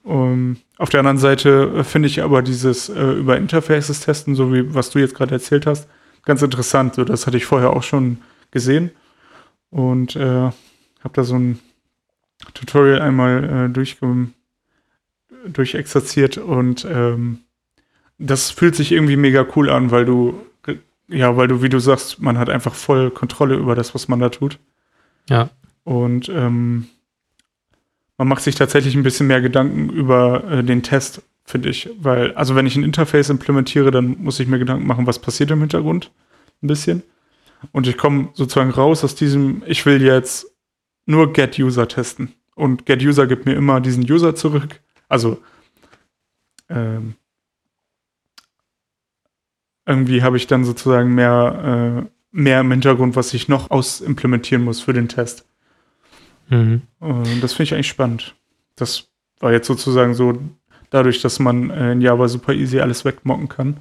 Um, 0.05 0.57
auf 0.79 0.89
der 0.89 1.01
anderen 1.01 1.19
Seite 1.19 1.73
äh, 1.79 1.85
finde 1.85 2.09
ich 2.09 2.23
aber 2.23 2.41
dieses 2.41 2.89
äh, 2.89 3.13
über 3.13 3.37
Interfaces 3.37 4.01
testen, 4.01 4.35
so 4.35 4.53
wie 4.55 4.75
was 4.75 4.91
du 4.91 4.99
jetzt 5.01 5.15
gerade 5.15 5.35
erzählt 5.35 5.67
hast, 5.67 5.89
ganz 6.25 6.41
interessant. 6.41 6.95
So, 6.95 7.05
das 7.05 7.27
hatte 7.27 7.37
ich 7.37 7.45
vorher 7.45 7.71
auch 7.71 7.83
schon 7.83 8.19
gesehen 8.51 8.91
und 9.71 10.17
äh, 10.17 10.25
habe 11.01 11.13
da 11.13 11.25
so 11.25 11.35
ein 11.35 11.59
Tutorial 12.55 13.03
einmal 13.03 13.67
äh, 13.67 13.69
durchge 13.73 14.29
durchexerziert 15.47 16.39
und 16.39 16.87
ähm, 16.91 17.41
das 18.19 18.51
fühlt 18.51 18.75
sich 18.75 18.93
irgendwie 18.93 19.17
mega 19.17 19.47
cool 19.57 19.71
an, 19.71 19.91
weil 19.91 20.05
du, 20.05 20.41
ja, 21.07 21.37
weil 21.37 21.49
du, 21.49 21.63
wie 21.63 21.69
du 21.69 21.79
sagst, 21.79 22.21
man 22.21 22.39
hat 22.39 22.51
einfach 22.51 22.75
voll 22.75 23.11
Kontrolle 23.11 23.55
über 23.57 23.75
das, 23.75 23.95
was 23.95 24.09
man 24.09 24.19
da 24.21 24.29
tut. 24.31 24.59
Ja. 25.29 25.51
Und 25.85 26.29
ähm, 26.29 26.87
man 28.19 28.29
macht 28.29 28.43
sich 28.43 28.57
tatsächlich 28.57 28.95
ein 28.97 29.05
bisschen 29.05 29.29
mehr 29.29 29.41
Gedanken 29.41 29.89
über 29.91 30.45
äh, 30.51 30.65
den 30.65 30.83
Test, 30.83 31.23
finde 31.45 31.71
ich. 31.71 31.89
Weil, 31.99 32.35
also 32.35 32.55
wenn 32.57 32.67
ich 32.67 32.77
ein 32.77 32.83
Interface 32.83 33.31
implementiere, 33.31 33.91
dann 33.91 34.19
muss 34.19 34.41
ich 34.41 34.49
mir 34.49 34.59
Gedanken 34.59 34.87
machen, 34.87 35.07
was 35.07 35.21
passiert 35.21 35.51
im 35.53 35.61
Hintergrund. 35.61 36.11
Ein 36.63 36.67
bisschen. 36.67 37.03
Und 37.73 37.87
ich 37.87 37.97
komme 37.97 38.31
sozusagen 38.35 38.71
raus 38.71 39.05
aus 39.05 39.15
diesem, 39.15 39.63
ich 39.67 39.87
will 39.87 40.03
jetzt 40.03 40.53
nur 41.07 41.33
Get-User 41.33 41.89
testen. 41.89 42.35
Und 42.55 42.87
Get-User 42.87 43.27
gibt 43.29 43.47
mir 43.47 43.55
immer 43.55 43.81
diesen 43.81 44.03
User 44.11 44.35
zurück. 44.35 44.81
Also 45.09 45.39
ähm, 46.69 47.15
irgendwie 49.87 50.23
habe 50.23 50.37
ich 50.37 50.47
dann 50.47 50.65
sozusagen 50.65 51.15
mehr, 51.15 52.05
äh, 52.05 52.11
mehr 52.31 52.61
im 52.61 52.71
Hintergrund, 52.71 53.17
was 53.17 53.33
ich 53.33 53.49
noch 53.49 53.71
ausimplementieren 53.71 54.65
muss 54.65 54.81
für 54.81 54.93
den 54.93 55.09
Test. 55.09 55.48
Mhm. 56.49 56.83
Und 57.01 57.41
das 57.43 57.53
finde 57.53 57.65
ich 57.65 57.75
eigentlich 57.75 57.89
spannend. 57.89 58.35
Das 58.77 59.09
war 59.41 59.53
jetzt 59.53 59.67
sozusagen 59.67 60.15
so, 60.15 60.39
dadurch, 60.91 61.21
dass 61.21 61.39
man 61.39 61.71
äh, 61.71 61.93
in 61.93 62.01
Java 62.01 62.29
super 62.29 62.53
easy 62.53 62.81
alles 62.81 63.05
wegmocken 63.05 63.49
kann, 63.49 63.81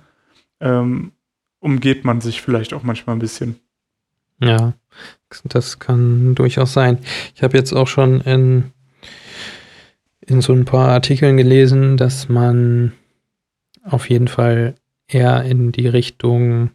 ähm, 0.60 1.12
umgeht 1.60 2.04
man 2.06 2.22
sich 2.22 2.42
vielleicht 2.42 2.74
auch 2.74 2.84
manchmal 2.84 3.16
ein 3.16 3.20
bisschen. 3.20 3.60
Ja, 4.40 4.74
das 5.46 5.80
kann 5.80 6.36
durchaus 6.36 6.74
sein. 6.74 7.00
Ich 7.36 7.42
habe 7.42 7.58
jetzt 7.58 7.74
auch 7.74 7.88
schon 7.88 8.22
in, 8.22 8.72
in 10.22 10.42
so 10.42 10.54
ein 10.54 10.66
paar 10.66 10.90
Artikeln 10.90 11.38
gelesen, 11.38 11.98
dass 11.98 12.30
man 12.30 12.94
auf 13.84 14.10
jeden 14.10 14.28
Fall 14.28 14.76
eher 15.08 15.44
in 15.44 15.72
die 15.72 15.88
Richtung 15.88 16.72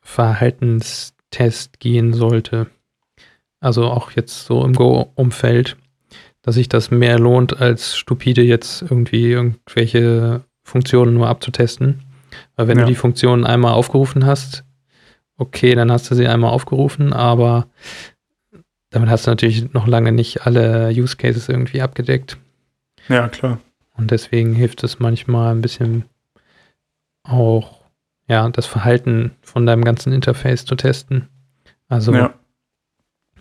Verhaltenstest 0.00 1.80
gehen 1.80 2.14
sollte. 2.14 2.68
Also 3.60 3.84
auch 3.84 4.12
jetzt 4.12 4.44
so 4.46 4.64
im 4.64 4.72
Go-Umfeld, 4.74 5.76
dass 6.42 6.54
sich 6.54 6.68
das 6.68 6.90
mehr 6.90 7.18
lohnt, 7.18 7.60
als 7.60 7.96
stupide 7.96 8.42
jetzt 8.42 8.82
irgendwie 8.82 9.30
irgendwelche 9.32 10.42
Funktionen 10.62 11.14
nur 11.14 11.28
abzutesten. 11.28 12.02
Weil 12.56 12.68
wenn 12.68 12.78
Ja. 12.78 12.84
du 12.84 12.90
die 12.90 12.96
Funktionen 12.96 13.44
einmal 13.44 13.72
aufgerufen 13.74 14.26
hast, 14.26 14.64
okay, 15.38 15.74
dann 15.74 15.90
hast 15.90 16.10
du 16.10 16.14
sie 16.14 16.28
einmal 16.28 16.50
aufgerufen, 16.52 17.12
aber 17.12 17.66
damit 18.90 19.08
hast 19.10 19.26
du 19.26 19.30
natürlich 19.30 19.72
noch 19.72 19.86
lange 19.86 20.12
nicht 20.12 20.46
alle 20.46 20.90
Use 20.90 21.16
Cases 21.16 21.48
irgendwie 21.48 21.82
abgedeckt. 21.82 22.38
Ja, 23.08 23.28
klar. 23.28 23.60
Und 23.96 24.10
deswegen 24.10 24.54
hilft 24.54 24.84
es 24.84 24.98
manchmal 25.00 25.54
ein 25.54 25.60
bisschen 25.60 26.04
auch, 27.24 27.80
ja, 28.28 28.48
das 28.50 28.66
Verhalten 28.66 29.32
von 29.42 29.66
deinem 29.66 29.84
ganzen 29.84 30.12
Interface 30.12 30.64
zu 30.64 30.76
testen. 30.76 31.28
Also 31.88 32.14
ja. 32.14 32.34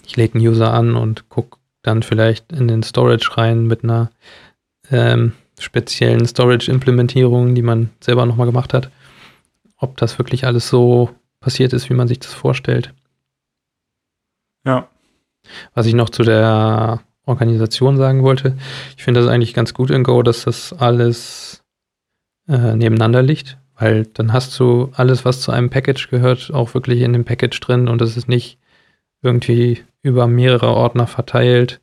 Ich 0.08 0.16
lege 0.16 0.36
einen 0.36 0.48
User 0.48 0.74
an 0.74 0.96
und 0.96 1.30
gucke 1.30 1.58
dann 1.84 2.02
vielleicht 2.02 2.52
in 2.52 2.68
den 2.68 2.82
Storage 2.82 3.38
rein 3.38 3.68
mit 3.68 3.84
einer 3.84 4.10
ähm, 4.90 5.34
speziellen 5.60 6.26
Storage-Implementierung, 6.26 7.56
die 7.56 7.62
man 7.62 7.90
selber 8.00 8.26
nochmal 8.26 8.48
gemacht 8.48 8.74
hat, 8.74 8.90
ob 9.78 9.98
das 9.98 10.18
wirklich 10.18 10.46
alles 10.46 10.70
so 10.70 11.10
passiert 11.40 11.74
ist, 11.74 11.90
wie 11.90 11.94
man 11.94 12.08
sich 12.08 12.20
das 12.20 12.34
vorstellt. 12.34 12.94
Ja. 14.66 14.88
Was 15.74 15.86
ich 15.86 15.94
noch 15.94 16.10
zu 16.10 16.24
der 16.24 17.02
Organisation 17.26 17.98
sagen 17.98 18.24
wollte, 18.24 18.58
ich 18.96 19.04
finde 19.04 19.22
das 19.22 19.30
eigentlich 19.30 19.54
ganz 19.54 19.74
gut 19.74 19.90
in 19.90 20.04
Go, 20.04 20.24
dass 20.24 20.46
das 20.46 20.74
alles 20.74 21.64
äh, 22.48 22.76
nebeneinander 22.76 23.22
liegt, 23.22 23.58
weil 23.78 24.06
dann 24.06 24.32
hast 24.32 24.58
du 24.60 24.92
alles, 24.94 25.26
was 25.26 25.42
zu 25.42 25.52
einem 25.52 25.70
Package 25.70 26.10
gehört, 26.10 26.54
auch 26.54 26.74
wirklich 26.74 27.02
in 27.02 27.14
dem 27.14 27.26
Package 27.26 27.60
drin 27.60 27.90
und 27.90 28.02
es 28.02 28.16
ist 28.16 28.30
nicht 28.30 28.58
irgendwie 29.22 29.84
über 30.08 30.28
mehrere 30.28 30.68
Ordner 30.68 31.08
verteilt 31.08 31.82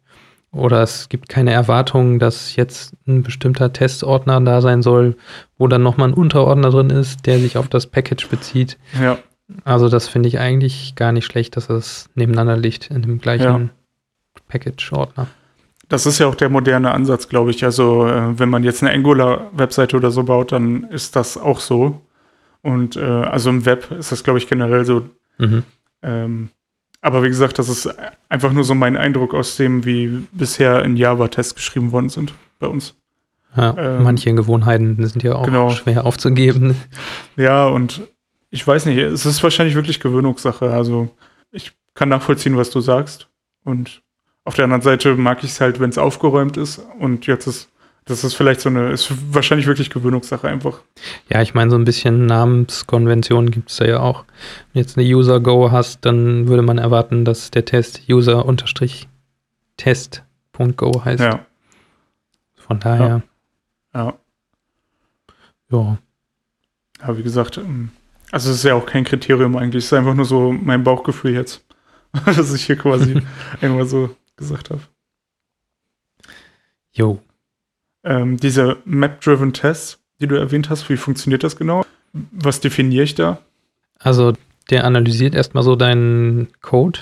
oder 0.54 0.82
es 0.82 1.08
gibt 1.08 1.28
keine 1.28 1.52
Erwartung, 1.52 2.18
dass 2.18 2.54
jetzt 2.54 2.94
ein 3.06 3.22
bestimmter 3.22 3.72
Testordner 3.72 4.40
da 4.40 4.60
sein 4.60 4.82
soll, 4.82 5.16
wo 5.58 5.66
dann 5.66 5.82
nochmal 5.82 6.08
ein 6.08 6.14
Unterordner 6.14 6.70
drin 6.70 6.90
ist, 6.90 7.26
der 7.26 7.38
sich 7.40 7.58
auf 7.58 7.68
das 7.68 7.88
Package 7.88 8.28
bezieht. 8.28 8.78
Ja. 9.00 9.18
Also 9.64 9.88
das 9.88 10.08
finde 10.08 10.28
ich 10.28 10.38
eigentlich 10.38 10.94
gar 10.94 11.12
nicht 11.12 11.26
schlecht, 11.26 11.56
dass 11.56 11.68
es 11.70 12.08
nebeneinander 12.14 12.56
liegt 12.56 12.90
in 12.90 13.02
dem 13.02 13.18
gleichen 13.18 13.44
ja. 13.44 14.40
Package-Ordner. 14.48 15.26
Das 15.88 16.06
ist 16.06 16.18
ja 16.18 16.26
auch 16.28 16.34
der 16.34 16.48
moderne 16.48 16.92
Ansatz, 16.92 17.28
glaube 17.28 17.50
ich. 17.50 17.64
Also 17.64 18.06
äh, 18.06 18.38
wenn 18.38 18.48
man 18.48 18.64
jetzt 18.64 18.82
eine 18.82 18.92
Angular-Webseite 18.92 19.96
oder 19.96 20.10
so 20.10 20.22
baut, 20.22 20.52
dann 20.52 20.84
ist 20.84 21.14
das 21.16 21.36
auch 21.36 21.60
so. 21.60 22.00
Und 22.62 22.96
äh, 22.96 23.02
also 23.02 23.50
im 23.50 23.66
Web 23.66 23.90
ist 23.90 24.12
das, 24.12 24.24
glaube 24.24 24.38
ich, 24.38 24.48
generell 24.48 24.84
so. 24.84 25.02
Mhm. 25.38 25.64
Ähm, 26.02 26.48
aber 27.04 27.22
wie 27.22 27.28
gesagt, 27.28 27.58
das 27.58 27.68
ist 27.68 27.94
einfach 28.30 28.50
nur 28.52 28.64
so 28.64 28.74
mein 28.74 28.96
Eindruck 28.96 29.34
aus 29.34 29.56
dem, 29.56 29.84
wie 29.84 30.26
bisher 30.32 30.82
in 30.84 30.96
Java 30.96 31.28
Tests 31.28 31.54
geschrieben 31.54 31.92
worden 31.92 32.08
sind 32.08 32.32
bei 32.58 32.66
uns. 32.66 32.94
Ja, 33.54 33.76
ähm, 33.76 34.04
manche 34.04 34.34
Gewohnheiten 34.34 35.06
sind 35.06 35.22
ja 35.22 35.34
auch 35.34 35.44
genau. 35.44 35.68
schwer 35.68 36.06
aufzugeben. 36.06 36.76
Ja, 37.36 37.66
und 37.66 38.00
ich 38.48 38.66
weiß 38.66 38.86
nicht, 38.86 38.96
es 38.96 39.26
ist 39.26 39.42
wahrscheinlich 39.42 39.74
wirklich 39.74 40.00
Gewöhnungssache. 40.00 40.70
Also 40.70 41.10
ich 41.52 41.72
kann 41.92 42.08
nachvollziehen, 42.08 42.56
was 42.56 42.70
du 42.70 42.80
sagst. 42.80 43.28
Und 43.64 44.00
auf 44.44 44.54
der 44.54 44.64
anderen 44.64 44.80
Seite 44.80 45.14
mag 45.14 45.44
ich 45.44 45.50
es 45.50 45.60
halt, 45.60 45.80
wenn 45.80 45.90
es 45.90 45.98
aufgeräumt 45.98 46.56
ist. 46.56 46.80
Und 46.98 47.26
jetzt 47.26 47.46
ist, 47.46 47.70
das 48.06 48.22
ist 48.22 48.34
vielleicht 48.34 48.60
so 48.60 48.68
eine, 48.68 48.90
ist 48.90 49.10
wahrscheinlich 49.32 49.66
wirklich 49.66 49.88
Gewöhnungssache 49.88 50.46
einfach. 50.46 50.80
Ja, 51.30 51.40
ich 51.40 51.54
meine, 51.54 51.70
so 51.70 51.76
ein 51.76 51.84
bisschen 51.84 52.26
Namenskonvention 52.26 53.50
gibt 53.50 53.70
es 53.70 53.76
da 53.76 53.86
ja 53.86 54.00
auch. 54.00 54.26
Wenn 54.72 54.82
jetzt 54.82 54.98
eine 54.98 55.06
User-Go 55.06 55.70
hast, 55.70 56.04
dann 56.04 56.48
würde 56.48 56.62
man 56.62 56.76
erwarten, 56.76 57.24
dass 57.24 57.50
der 57.50 57.64
Test 57.64 58.02
User-Test.go 58.08 61.04
heißt. 61.04 61.22
Ja. 61.22 61.46
Von 62.56 62.80
daher. 62.80 63.22
Ja. 63.94 63.94
Ja. 63.94 64.14
Ja, 65.70 65.98
ja 67.00 67.16
wie 67.16 67.22
gesagt, 67.22 67.56
ähm, 67.56 67.90
also 68.30 68.50
es 68.50 68.56
ist 68.56 68.64
ja 68.64 68.74
auch 68.74 68.86
kein 68.86 69.04
Kriterium 69.04 69.56
eigentlich, 69.56 69.84
es 69.84 69.86
ist 69.86 69.94
einfach 69.94 70.14
nur 70.14 70.26
so 70.26 70.52
mein 70.52 70.84
Bauchgefühl 70.84 71.32
jetzt, 71.32 71.64
dass 72.26 72.52
ich 72.52 72.66
hier 72.66 72.76
quasi 72.76 73.22
irgendwas 73.60 73.90
so 73.90 74.14
gesagt 74.36 74.70
habe. 74.70 74.82
Jo. 76.92 77.20
Ähm, 78.04 78.36
diese 78.36 78.76
Map-Driven 78.84 79.52
Tests, 79.52 79.98
die 80.20 80.26
du 80.26 80.36
erwähnt 80.36 80.70
hast, 80.70 80.88
wie 80.88 80.96
funktioniert 80.96 81.42
das 81.42 81.56
genau? 81.56 81.84
Was 82.12 82.60
definiere 82.60 83.04
ich 83.04 83.14
da? 83.14 83.38
Also 83.98 84.34
der 84.70 84.84
analysiert 84.84 85.34
erstmal 85.34 85.62
so 85.64 85.76
deinen 85.76 86.48
Code 86.60 87.00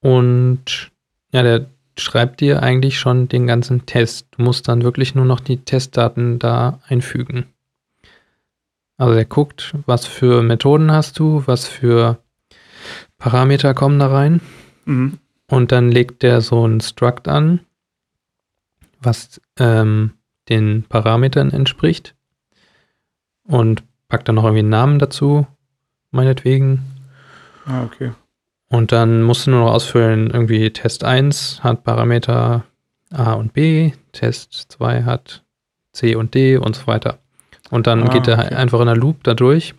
und 0.00 0.90
ja, 1.32 1.42
der 1.42 1.66
schreibt 1.98 2.40
dir 2.40 2.62
eigentlich 2.62 2.98
schon 2.98 3.28
den 3.28 3.46
ganzen 3.46 3.86
Test. 3.86 4.28
Du 4.32 4.42
musst 4.42 4.68
dann 4.68 4.82
wirklich 4.82 5.14
nur 5.14 5.24
noch 5.24 5.40
die 5.40 5.58
Testdaten 5.58 6.38
da 6.38 6.80
einfügen. 6.88 7.46
Also 8.96 9.14
er 9.14 9.24
guckt, 9.24 9.74
was 9.86 10.06
für 10.06 10.42
Methoden 10.42 10.90
hast 10.90 11.18
du, 11.18 11.42
was 11.46 11.66
für 11.66 12.18
Parameter 13.18 13.74
kommen 13.74 13.98
da 13.98 14.08
rein. 14.08 14.40
Mhm. 14.84 15.18
Und 15.50 15.72
dann 15.72 15.90
legt 15.90 16.22
der 16.22 16.40
so 16.40 16.66
ein 16.66 16.80
Struct 16.80 17.26
an, 17.26 17.60
was 19.00 19.40
ähm, 19.58 20.12
den 20.48 20.84
Parametern 20.88 21.50
entspricht. 21.50 22.14
Und 23.44 23.82
packt 24.08 24.28
dann 24.28 24.34
noch 24.34 24.44
irgendwie 24.44 24.60
einen 24.60 24.68
Namen 24.68 24.98
dazu, 24.98 25.46
meinetwegen. 26.10 26.84
Ah, 27.64 27.84
okay. 27.84 28.12
Und 28.68 28.92
dann 28.92 29.22
musst 29.22 29.46
du 29.46 29.50
nur 29.50 29.60
noch 29.60 29.72
ausfüllen, 29.72 30.30
irgendwie 30.30 30.70
Test 30.70 31.04
1 31.04 31.62
hat 31.62 31.84
Parameter 31.84 32.64
A 33.10 33.32
und 33.32 33.54
B, 33.54 33.92
Test 34.12 34.66
2 34.72 35.04
hat 35.04 35.42
C 35.92 36.14
und 36.14 36.34
D 36.34 36.58
und 36.58 36.76
so 36.76 36.86
weiter. 36.86 37.18
Und 37.70 37.86
dann 37.86 38.04
ah, 38.04 38.12
geht 38.12 38.28
er 38.28 38.38
okay. 38.38 38.54
einfach 38.54 38.80
in 38.80 38.86
der 38.86 38.96
Loop 38.96 39.24
da 39.24 39.34
durch 39.34 39.74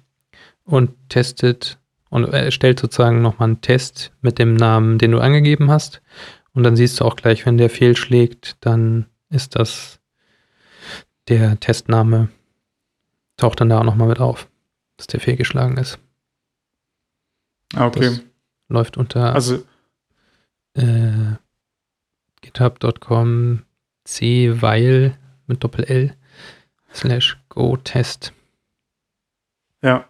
und 0.65 0.91
testet 1.09 1.77
und 2.09 2.25
erstellt 2.33 2.79
sozusagen 2.79 3.21
nochmal 3.21 3.49
einen 3.49 3.61
Test 3.61 4.11
mit 4.21 4.39
dem 4.39 4.55
Namen, 4.55 4.97
den 4.97 5.11
du 5.11 5.19
angegeben 5.19 5.69
hast. 5.69 6.01
Und 6.53 6.63
dann 6.63 6.75
siehst 6.75 6.99
du 6.99 7.05
auch 7.05 7.15
gleich, 7.15 7.45
wenn 7.45 7.57
der 7.57 7.69
fehlschlägt, 7.69 8.57
dann 8.61 9.05
ist 9.29 9.55
das 9.55 9.99
der 11.27 11.59
Testname, 11.59 12.29
taucht 13.37 13.61
dann 13.61 13.69
da 13.69 13.79
auch 13.79 13.83
nochmal 13.83 14.07
mit 14.07 14.19
auf, 14.19 14.49
dass 14.97 15.07
der 15.07 15.19
fehlgeschlagen 15.19 15.77
ist. 15.77 15.99
Ah, 17.75 17.85
okay. 17.85 17.99
Das 17.99 18.23
läuft 18.67 18.97
unter 18.97 19.33
also, 19.33 19.63
äh, 20.73 21.35
github.com 22.41 23.63
c 24.05 24.61
weil 24.61 25.17
mit 25.47 25.63
Doppel 25.63 25.85
L 25.85 26.15
slash 26.93 27.37
go 27.49 27.77
test. 27.77 28.33
Ja. 29.81 30.09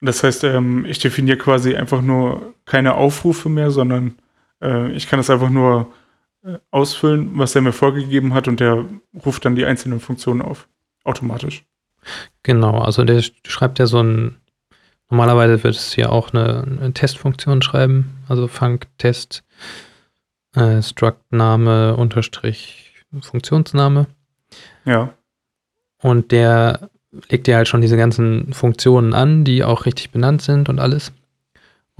Das 0.00 0.22
heißt, 0.24 0.44
ähm, 0.44 0.84
ich 0.84 0.98
definiere 0.98 1.38
quasi 1.38 1.76
einfach 1.76 2.02
nur 2.02 2.54
keine 2.64 2.94
Aufrufe 2.94 3.48
mehr, 3.48 3.70
sondern 3.70 4.18
äh, 4.62 4.90
ich 4.92 5.08
kann 5.08 5.20
es 5.20 5.30
einfach 5.30 5.50
nur 5.50 5.92
äh, 6.44 6.58
ausfüllen, 6.70 7.38
was 7.38 7.54
er 7.54 7.62
mir 7.62 7.72
vorgegeben 7.72 8.34
hat 8.34 8.48
und 8.48 8.60
der 8.60 8.84
ruft 9.24 9.44
dann 9.44 9.54
die 9.54 9.64
einzelnen 9.64 10.00
Funktionen 10.00 10.42
auf. 10.42 10.68
Automatisch. 11.04 11.64
Genau, 12.42 12.78
also 12.78 13.04
der 13.04 13.22
schreibt 13.46 13.78
ja 13.78 13.86
so 13.86 14.02
ein, 14.02 14.36
normalerweise 15.10 15.62
wird 15.62 15.74
es 15.74 15.96
ja 15.96 16.08
auch 16.08 16.32
eine, 16.32 16.62
eine 16.62 16.92
Testfunktion 16.92 17.62
schreiben, 17.62 18.24
also 18.28 18.48
Func 18.48 18.86
Test 18.98 19.44
äh, 20.54 20.82
Struct 20.82 21.32
Name 21.32 21.96
unterstrich 21.96 23.04
Funktionsname. 23.20 24.06
Ja. 24.84 25.14
Und 25.98 26.32
der 26.32 26.90
legt 27.28 27.46
dir 27.46 27.56
halt 27.56 27.68
schon 27.68 27.80
diese 27.80 27.96
ganzen 27.96 28.52
Funktionen 28.52 29.14
an, 29.14 29.44
die 29.44 29.64
auch 29.64 29.86
richtig 29.86 30.10
benannt 30.10 30.42
sind 30.42 30.68
und 30.68 30.80
alles. 30.80 31.12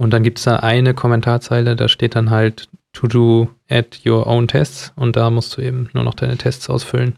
Und 0.03 0.11
dann 0.11 0.21
gibt 0.23 0.37
es 0.37 0.43
da 0.43 0.57
eine 0.57 0.93
Kommentarzeile, 0.93 1.77
da 1.77 1.87
steht 1.87 2.15
dann 2.15 2.29
halt 2.29 2.67
to 2.91 3.07
do 3.07 3.49
add 3.69 3.97
your 4.05 4.27
own 4.27 4.49
tests 4.49 4.91
und 4.97 5.15
da 5.15 5.29
musst 5.29 5.55
du 5.55 5.61
eben 5.61 5.89
nur 5.93 6.03
noch 6.03 6.13
deine 6.13 6.37
Tests 6.37 6.69
ausfüllen. 6.69 7.13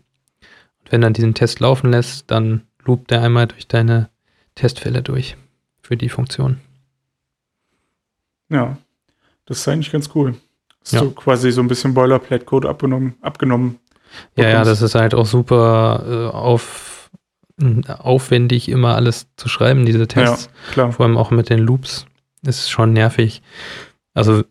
Und 0.84 0.92
wenn 0.92 1.02
dann 1.02 1.14
diesen 1.14 1.34
Test 1.34 1.60
laufen 1.60 1.90
lässt, 1.90 2.30
dann 2.30 2.62
loopt 2.84 3.10
der 3.10 3.24
einmal 3.24 3.48
durch 3.48 3.68
deine 3.68 4.10
Testfälle 4.54 5.02
durch 5.02 5.36
für 5.82 5.98
die 5.98 6.10
Funktion. 6.10 6.60
Ja, 8.50 8.78
das 9.48 9.58
ist 9.58 9.68
eigentlich 9.68 9.92
ganz 9.92 10.12
cool. 10.14 10.36
Hast 10.82 10.94
ja. 10.94 11.02
du 11.02 11.10
quasi 11.10 11.52
so 11.52 11.62
ein 11.62 11.68
bisschen 11.68 11.96
Boilerplate-Code 11.96 12.70
abgenommen, 12.70 13.16
abgenommen 13.22 13.80
ja, 14.36 14.48
ja, 14.48 14.64
das 14.64 14.84
ist 14.84 14.94
halt 14.94 15.16
auch 15.16 15.26
super 15.26 16.04
äh, 16.08 16.36
auf, 16.36 17.10
aufwendig, 17.98 18.70
immer 18.70 18.96
alles 18.96 19.28
zu 19.36 19.50
schreiben, 19.50 19.86
diese 19.86 20.08
Tests. 20.08 20.46
Ja, 20.46 20.72
klar. 20.72 20.92
Vor 20.92 21.06
allem 21.06 21.18
auch 21.18 21.32
mit 21.32 21.50
den 21.50 21.60
Loops. 21.60 22.06
Ist 22.46 22.70
schon 22.70 22.94
nervig. 22.94 23.42
Also 24.14 24.44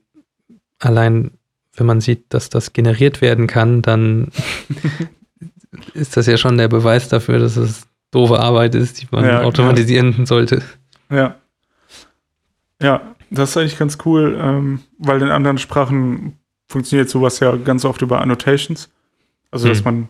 allein, 0.79 1.33
wenn 1.77 1.87
man 1.87 2.01
sieht, 2.01 2.33
dass 2.33 2.51
das 2.51 2.73
generiert 2.73 3.21
werden 3.21 3.47
kann, 3.47 3.83
dann 3.83 4.31
ist 5.95 6.17
das 6.17 6.27
ja 6.27 6.37
schon 6.37 6.59
der 6.59 6.69
Beweis 6.69 7.09
dafür, 7.09 7.39
dass 7.39 7.57
es 7.57 7.87
doofe 8.11 8.39
Arbeit 8.39 8.75
ist, 8.75 9.01
die 9.01 9.09
man 9.11 9.25
ja, 9.25 9.43
automatisieren 9.43 10.15
ja. 10.19 10.27
sollte. 10.27 10.63
Ja. 11.11 11.37
Ja, 12.81 13.15
das 13.31 13.51
ist 13.51 13.57
eigentlich 13.57 13.79
ganz 13.79 13.99
cool, 14.05 14.39
ähm, 14.41 14.81
weil 14.99 15.23
in 15.23 15.31
anderen 15.31 15.59
Sprachen 15.59 16.39
funktioniert 16.69 17.09
sowas 17.09 17.41
ja 17.41 17.57
ganz 17.57 17.85
oft 17.85 18.03
über 18.03 18.21
Annotations. 18.21 18.91
Also, 19.51 19.69
dass 19.69 19.79
hm. 19.79 19.85
man 19.85 20.09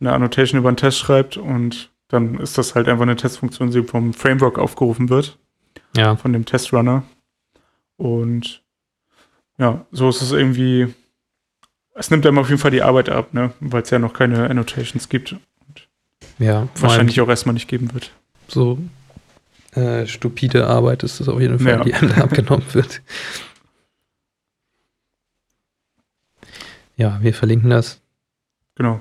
eine 0.00 0.12
Annotation 0.12 0.58
über 0.58 0.68
einen 0.68 0.76
Test 0.76 0.98
schreibt 0.98 1.36
und 1.36 1.90
dann 2.08 2.38
ist 2.38 2.58
das 2.58 2.74
halt 2.74 2.88
einfach 2.88 3.02
eine 3.02 3.16
Testfunktion, 3.16 3.70
die 3.70 3.82
vom 3.82 4.12
Framework 4.12 4.58
aufgerufen 4.58 5.08
wird. 5.08 5.38
Ja. 5.96 6.16
Von 6.16 6.32
dem 6.32 6.44
Testrunner. 6.44 7.04
Und 7.96 8.62
ja, 9.58 9.86
so 9.92 10.08
ist 10.08 10.22
es 10.22 10.32
irgendwie. 10.32 10.94
Es 11.94 12.10
nimmt 12.10 12.26
einem 12.26 12.38
auf 12.38 12.48
jeden 12.48 12.60
Fall 12.60 12.70
die 12.70 12.82
Arbeit 12.82 13.10
ab, 13.10 13.34
ne? 13.34 13.52
Weil 13.60 13.82
es 13.82 13.90
ja 13.90 13.98
noch 13.98 14.14
keine 14.14 14.48
Annotations 14.48 15.08
gibt. 15.08 15.36
Ja, 16.38 16.68
wahrscheinlich 16.76 17.20
auch 17.20 17.28
erstmal 17.28 17.52
nicht 17.52 17.68
geben 17.68 17.92
wird. 17.92 18.12
So 18.48 18.78
äh, 19.72 20.06
stupide 20.06 20.66
Arbeit 20.66 21.02
ist 21.02 21.20
es 21.20 21.28
auf 21.28 21.40
jeden 21.40 21.58
Fall, 21.58 21.78
ja. 21.78 21.84
die 21.84 21.94
einem 21.94 22.12
abgenommen 22.22 22.64
wird. 22.72 23.02
Ja, 26.96 27.18
wir 27.22 27.34
verlinken 27.34 27.70
das. 27.70 28.00
Genau. 28.74 29.00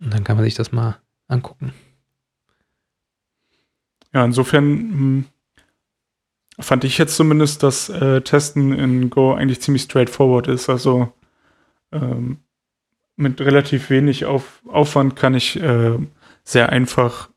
Und 0.00 0.12
dann 0.14 0.24
kann 0.24 0.36
man 0.36 0.44
sich 0.44 0.54
das 0.54 0.72
mal 0.72 1.00
angucken. 1.26 1.72
Ja, 4.12 4.24
insofern 4.24 4.64
hm, 4.64 5.24
fand 6.60 6.84
ich 6.84 6.98
jetzt 6.98 7.16
zumindest, 7.16 7.62
dass 7.62 7.88
äh, 7.88 8.20
Testen 8.22 8.72
in 8.72 9.10
Go 9.10 9.32
eigentlich 9.32 9.60
ziemlich 9.60 9.82
straightforward 9.82 10.48
ist. 10.48 10.68
Also 10.68 11.12
ähm, 11.92 12.38
mit 13.16 13.40
relativ 13.40 13.90
wenig 13.90 14.24
Auf 14.24 14.62
Aufwand 14.68 15.16
kann 15.16 15.34
ich 15.34 15.60
äh, 15.60 15.98
sehr 16.44 16.70
einfach 16.70 17.30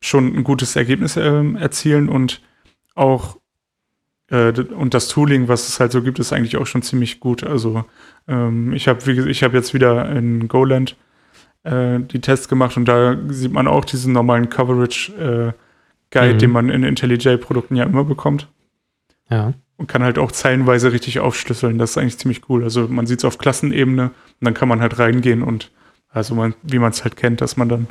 schon 0.00 0.36
ein 0.36 0.44
gutes 0.44 0.76
Ergebnis 0.76 1.16
äh, 1.16 1.54
erzielen 1.56 2.08
und 2.08 2.42
auch 2.94 3.38
äh, 4.30 4.52
und 4.52 4.94
das 4.94 5.08
Tooling, 5.08 5.48
was 5.48 5.68
es 5.68 5.80
halt 5.80 5.92
so 5.92 6.02
gibt, 6.02 6.18
ist 6.18 6.32
eigentlich 6.32 6.56
auch 6.56 6.66
schon 6.66 6.82
ziemlich 6.82 7.20
gut. 7.20 7.44
Also 7.44 7.84
ähm, 8.28 8.72
ich 8.72 8.88
habe 8.88 9.10
ich 9.28 9.42
habe 9.42 9.56
jetzt 9.56 9.74
wieder 9.74 10.10
in 10.10 10.48
Goland 10.48 10.96
äh, 11.64 12.00
die 12.00 12.20
Tests 12.20 12.48
gemacht 12.48 12.76
und 12.76 12.86
da 12.86 13.16
sieht 13.28 13.52
man 13.52 13.66
auch 13.66 13.84
diesen 13.84 14.12
normalen 14.12 14.48
Coverage 14.48 15.12
äh, 15.54 15.63
Guide, 16.14 16.34
mhm. 16.34 16.38
den 16.38 16.50
man 16.50 16.70
in 16.70 16.82
IntelliJ-Produkten 16.82 17.76
ja 17.76 17.84
immer 17.84 18.04
bekommt. 18.04 18.48
Ja. 19.28 19.52
Und 19.76 19.88
kann 19.88 20.02
halt 20.02 20.18
auch 20.18 20.32
zeilenweise 20.32 20.92
richtig 20.92 21.18
aufschlüsseln. 21.20 21.78
Das 21.78 21.90
ist 21.90 21.98
eigentlich 21.98 22.18
ziemlich 22.18 22.48
cool. 22.48 22.62
Also 22.62 22.88
man 22.88 23.06
sieht 23.06 23.18
es 23.18 23.24
auf 23.24 23.38
Klassenebene 23.38 24.04
und 24.04 24.14
dann 24.40 24.54
kann 24.54 24.68
man 24.68 24.80
halt 24.80 24.98
reingehen 24.98 25.42
und 25.42 25.70
also 26.08 26.34
man, 26.36 26.54
wie 26.62 26.78
man 26.78 26.90
es 26.90 27.02
halt 27.02 27.16
kennt, 27.16 27.40
dass 27.40 27.56
man 27.56 27.68
dann 27.68 27.88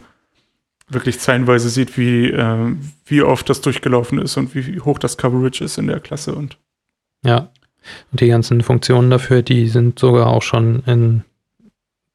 wirklich 0.87 1.19
zeilenweise 1.19 1.69
sieht, 1.69 1.97
wie, 1.97 2.29
äh, 2.29 2.75
wie 3.05 3.21
oft 3.21 3.49
das 3.49 3.59
durchgelaufen 3.61 4.19
ist 4.19 4.37
und 4.37 4.55
wie 4.55 4.79
hoch 4.79 4.97
das 4.97 5.17
Coverage 5.17 5.63
ist 5.63 5.77
in 5.77 5.87
der 5.87 5.99
Klasse 5.99 6.33
und 6.33 6.57
ja. 7.25 7.49
Und 8.11 8.21
die 8.21 8.27
ganzen 8.27 8.61
Funktionen 8.61 9.09
dafür, 9.09 9.41
die 9.41 9.67
sind 9.67 9.99
sogar 9.99 10.27
auch 10.27 10.41
schon 10.41 10.83
in 10.85 11.23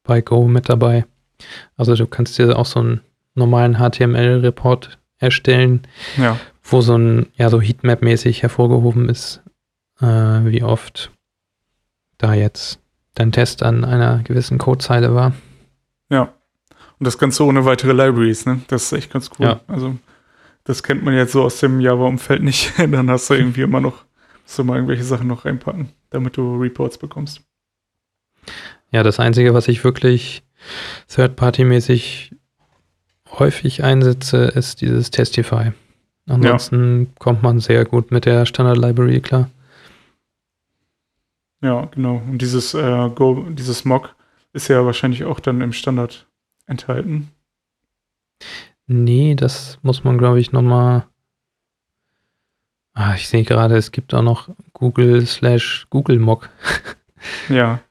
bei 0.03 0.21
Go 0.21 0.47
mit 0.47 0.69
dabei. 0.69 1.05
Also 1.77 1.95
du 1.95 2.07
kannst 2.07 2.39
dir 2.39 2.57
auch 2.57 2.65
so 2.65 2.79
einen 2.79 3.01
normalen 3.35 3.77
HTML-Report 3.77 4.97
erstellen, 5.19 5.81
ja. 6.17 6.39
wo 6.63 6.81
so 6.81 6.97
ein, 6.97 7.27
ja, 7.35 7.49
so 7.49 7.61
Heatmap-mäßig 7.61 8.41
hervorgehoben 8.41 9.09
ist, 9.09 9.41
äh, 10.01 10.05
wie 10.05 10.63
oft 10.63 11.11
da 12.17 12.33
jetzt 12.33 12.79
dein 13.15 13.31
Test 13.31 13.63
an 13.63 13.83
einer 13.83 14.19
gewissen 14.23 14.57
Codezeile 14.57 15.13
war. 15.13 15.33
Ja. 16.09 16.33
Und 16.99 17.05
das 17.05 17.17
Ganze 17.17 17.43
ohne 17.45 17.65
weitere 17.65 17.93
Libraries, 17.93 18.45
ne? 18.45 18.61
Das 18.67 18.83
ist 18.83 18.91
echt 18.93 19.11
ganz 19.11 19.29
cool. 19.37 19.45
Ja. 19.45 19.61
Also, 19.67 19.97
das 20.63 20.83
kennt 20.83 21.03
man 21.03 21.15
jetzt 21.15 21.31
so 21.31 21.43
aus 21.43 21.59
dem 21.59 21.79
Java-Umfeld 21.79 22.43
nicht. 22.43 22.73
Dann 22.77 23.09
hast 23.09 23.29
du 23.29 23.35
irgendwie 23.35 23.61
immer 23.61 23.81
noch, 23.81 24.05
musst 24.43 24.59
du 24.59 24.63
mal 24.63 24.75
irgendwelche 24.75 25.03
Sachen 25.03 25.27
noch 25.27 25.45
reinpacken, 25.45 25.89
damit 26.09 26.37
du 26.37 26.57
Reports 26.57 26.97
bekommst. 26.97 27.41
Ja, 28.91 29.03
das 29.03 29.19
Einzige, 29.19 29.53
was 29.53 29.67
ich 29.67 29.83
wirklich 29.83 30.43
Third-Party-mäßig 31.07 32.35
häufig 33.37 33.83
einsetze, 33.83 34.45
ist 34.45 34.81
dieses 34.81 35.11
Testify. 35.11 35.71
Ansonsten 36.27 37.03
ja. 37.03 37.07
kommt 37.19 37.43
man 37.43 37.59
sehr 37.59 37.85
gut 37.85 38.11
mit 38.11 38.25
der 38.25 38.45
Standard-Library 38.45 39.21
klar. 39.21 39.49
Ja, 41.61 41.85
genau. 41.85 42.21
Und 42.27 42.41
dieses 42.41 42.73
äh, 42.73 43.09
Go, 43.09 43.45
dieses 43.49 43.83
Mock 43.83 44.15
ist 44.53 44.67
ja 44.67 44.85
wahrscheinlich 44.85 45.25
auch 45.25 45.39
dann 45.39 45.61
im 45.61 45.73
Standard 45.73 46.27
enthalten. 46.67 47.31
Nee, 48.87 49.35
das 49.35 49.79
muss 49.81 50.03
man, 50.03 50.17
glaube 50.17 50.39
ich, 50.39 50.51
nochmal. 50.51 51.05
Ah, 52.93 53.13
ich 53.15 53.27
sehe 53.27 53.43
gerade, 53.43 53.77
es 53.77 53.91
gibt 53.91 54.13
auch 54.13 54.21
noch 54.21 54.49
Google 54.73 55.25
slash 55.25 55.87
Google 55.89 56.19
Mock. 56.19 56.49
ja. 57.49 57.81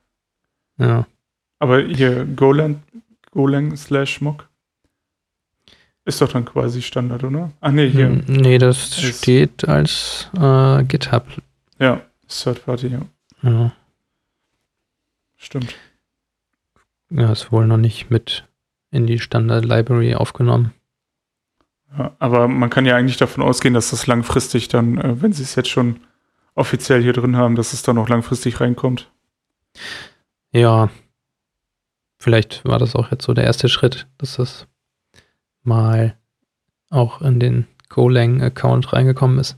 Ja. 0.81 1.09
Aber 1.59 1.81
hier 1.81 2.25
Golang, 2.25 2.85
Golang 3.33 3.77
slash 3.77 4.21
Mock 4.21 4.49
ist 6.09 6.23
doch 6.23 6.33
dann 6.33 6.47
quasi 6.47 6.81
Standard, 6.81 7.23
oder? 7.23 7.53
Ah, 7.61 7.71
nee, 7.71 7.89
hier. 7.91 8.07
Hm, 8.07 8.25
nee, 8.27 8.59
das 8.59 8.99
steht 8.99 9.69
als 9.69 10.31
äh, 10.37 10.83
GitHub. 10.85 11.27
Ja, 11.79 12.01
Third 12.27 12.65
Party, 12.65 12.89
ja. 12.89 13.03
Ja. 13.43 13.73
Stimmt. 15.37 15.75
Ja, 17.11 17.31
ist 17.31 17.53
wohl 17.53 17.67
noch 17.67 17.77
nicht 17.77 18.11
mit 18.11 18.47
in 18.91 19.07
die 19.07 19.19
Standard 19.19 19.65
Library 19.65 20.15
aufgenommen. 20.15 20.73
Ja, 21.97 22.17
aber 22.19 22.49
man 22.49 22.71
kann 22.71 22.87
ja 22.87 22.97
eigentlich 22.97 23.19
davon 23.19 23.45
ausgehen, 23.45 23.75
dass 23.75 23.91
das 23.91 24.07
langfristig 24.07 24.69
dann, 24.69 24.99
äh, 24.99 25.23
wenn 25.23 25.33
sie 25.33 25.43
es 25.43 25.55
jetzt 25.55 25.69
schon 25.69 26.01
offiziell 26.55 27.03
hier 27.03 27.13
drin 27.13 27.37
haben, 27.37 27.55
dass 27.55 27.73
es 27.73 27.83
dann 27.83 27.99
auch 27.99 28.09
langfristig 28.09 28.61
reinkommt. 28.61 29.11
Ja, 30.53 30.89
vielleicht 32.19 32.65
war 32.65 32.79
das 32.79 32.97
auch 32.97 33.11
jetzt 33.11 33.25
so 33.25 33.35
der 33.35 33.45
erste 33.45 33.69
Schritt, 33.69 34.07
dass 34.17 34.37
das 34.37 34.67
mal 35.69 36.17
auch 36.91 37.23
in 37.23 37.39
den 37.39 37.67
Golang-Account 37.89 38.93
reingekommen 38.93 39.39
ist. 39.39 39.57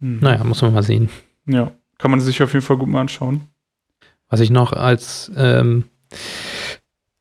Hm. 0.00 0.18
Naja, 0.20 0.44
muss 0.44 0.62
man 0.62 0.74
mal 0.74 0.82
sehen. 0.82 1.08
Ja, 1.46 1.72
kann 1.98 2.10
man 2.10 2.20
sich 2.20 2.42
auf 2.42 2.52
jeden 2.52 2.64
Fall 2.64 2.76
gut 2.76 2.88
mal 2.88 3.00
anschauen. 3.00 3.48
Was 4.28 4.40
ich 4.40 4.50
noch 4.50 4.72
als 4.72 5.30
ähm, 5.36 5.84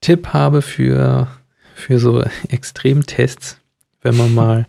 Tipp 0.01 0.29
habe 0.29 0.61
für, 0.61 1.27
für 1.75 1.99
so 1.99 2.23
Extremtests, 2.49 3.61
wenn 4.01 4.17
man 4.17 4.33
mal 4.33 4.67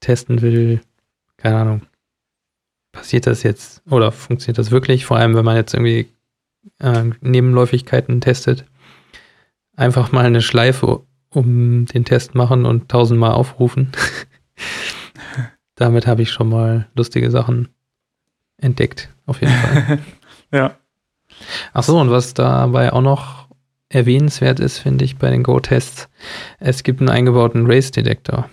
testen 0.00 0.42
will, 0.42 0.80
keine 1.36 1.56
Ahnung, 1.56 1.82
passiert 2.92 3.26
das 3.26 3.42
jetzt 3.42 3.82
oder 3.90 4.12
funktioniert 4.12 4.58
das 4.58 4.70
wirklich? 4.70 5.06
Vor 5.06 5.16
allem, 5.16 5.34
wenn 5.34 5.44
man 5.44 5.56
jetzt 5.56 5.72
irgendwie 5.72 6.08
äh, 6.78 7.04
Nebenläufigkeiten 7.20 8.20
testet. 8.20 8.64
Einfach 9.76 10.12
mal 10.12 10.24
eine 10.24 10.42
Schleife 10.42 11.02
um 11.32 11.86
den 11.86 12.04
Test 12.04 12.34
machen 12.34 12.64
und 12.64 12.88
tausendmal 12.88 13.32
aufrufen. 13.32 13.92
Damit 15.74 16.06
habe 16.06 16.22
ich 16.22 16.30
schon 16.30 16.48
mal 16.48 16.88
lustige 16.94 17.30
Sachen 17.30 17.68
entdeckt, 18.58 19.08
auf 19.26 19.40
jeden 19.40 19.52
Fall. 19.52 19.98
ja. 20.52 20.76
Ach 21.72 21.82
so, 21.82 21.98
und 21.98 22.10
was 22.10 22.34
dabei 22.34 22.92
auch 22.92 23.00
noch 23.00 23.48
erwähnenswert 23.88 24.60
ist, 24.60 24.78
finde 24.78 25.04
ich, 25.04 25.16
bei 25.16 25.30
den 25.30 25.42
Go-Tests, 25.42 26.08
es 26.58 26.82
gibt 26.82 27.00
einen 27.00 27.10
eingebauten 27.10 27.66
Race-Detektor. 27.66 28.48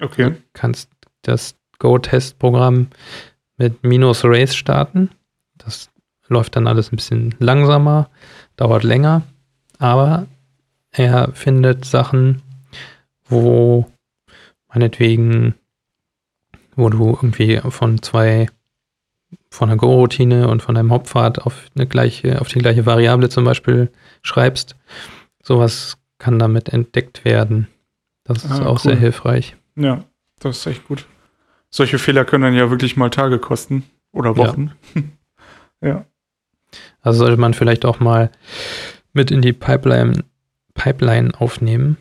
Okay. 0.00 0.30
Du 0.30 0.36
kannst 0.52 0.90
das 1.22 1.56
Go-Test-Programm 1.78 2.88
mit 3.56 3.82
minus 3.84 4.24
Race 4.24 4.54
starten. 4.54 5.10
Das 5.58 5.90
läuft 6.28 6.56
dann 6.56 6.66
alles 6.66 6.92
ein 6.92 6.96
bisschen 6.96 7.34
langsamer, 7.38 8.08
dauert 8.56 8.84
länger, 8.84 9.22
aber 9.78 10.26
er 10.92 11.32
findet 11.34 11.84
Sachen, 11.84 12.42
wo 13.28 13.86
meinetwegen, 14.68 15.54
wo 16.76 16.88
du 16.88 17.10
irgendwie 17.10 17.60
von 17.70 18.02
zwei, 18.02 18.48
von 19.50 19.68
einer 19.68 19.78
Go-Routine 19.78 20.48
und 20.48 20.62
von 20.62 20.76
einem 20.76 20.92
Hauptpfad 20.92 21.40
auf 21.40 21.70
eine 21.74 21.86
gleiche, 21.86 22.40
auf 22.40 22.48
die 22.48 22.58
gleiche 22.58 22.86
Variable 22.86 23.28
zum 23.28 23.44
Beispiel 23.44 23.90
schreibst. 24.22 24.76
Sowas 25.42 25.98
kann 26.18 26.38
damit 26.38 26.68
entdeckt 26.68 27.24
werden. 27.24 27.68
Das 28.24 28.44
ist 28.44 28.60
ah, 28.60 28.66
auch 28.66 28.84
cool. 28.84 28.92
sehr 28.92 28.96
hilfreich. 28.96 29.56
Ja, 29.76 30.04
das 30.38 30.58
ist 30.58 30.66
echt 30.66 30.86
gut. 30.86 31.06
Solche 31.70 31.98
Fehler 31.98 32.24
können 32.24 32.44
dann 32.44 32.54
ja 32.54 32.70
wirklich 32.70 32.96
mal 32.96 33.10
Tage 33.10 33.38
kosten 33.38 33.84
oder 34.12 34.36
Wochen. 34.36 34.72
Ja. 34.94 35.02
ja. 35.88 36.04
Also 37.00 37.20
sollte 37.20 37.40
man 37.40 37.54
vielleicht 37.54 37.84
auch 37.84 38.00
mal 38.00 38.30
mit 39.12 39.30
in 39.30 39.42
die 39.42 39.52
Pipeline, 39.52 40.24
Pipeline 40.80 41.38
aufnehmen, 41.38 41.98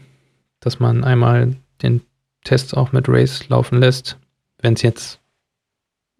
dass 0.61 0.79
man 0.79 1.03
einmal 1.03 1.57
den 1.81 1.99
Test 2.45 2.77
auch 2.77 2.93
mit 2.93 3.09
Race 3.09 3.49
laufen 3.49 3.79
lässt, 3.79 4.17
wenn 4.59 4.73
es 4.73 4.83
jetzt, 4.83 5.19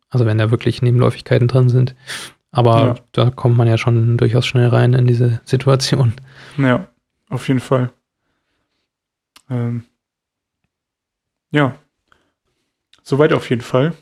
also 0.09 0.25
wenn 0.25 0.37
da 0.37 0.51
wirklich 0.51 0.81
Nebenläufigkeiten 0.81 1.47
drin 1.47 1.69
sind. 1.69 1.95
Aber 2.51 2.79
ja. 2.79 2.95
da 3.13 3.29
kommt 3.29 3.55
man 3.55 3.69
ja 3.69 3.77
schon 3.77 4.17
durchaus 4.17 4.45
schnell 4.45 4.67
rein 4.67 4.93
in 4.93 5.07
diese 5.07 5.39
Situation. 5.45 6.15
Ja, 6.57 6.89
auf 7.29 7.47
jeden 7.47 7.61
Fall. 7.61 7.93
Ähm, 9.49 9.85
ja, 11.51 11.77
soweit 13.03 13.31
auf 13.31 13.49
jeden 13.49 13.61
Fall. 13.61 13.93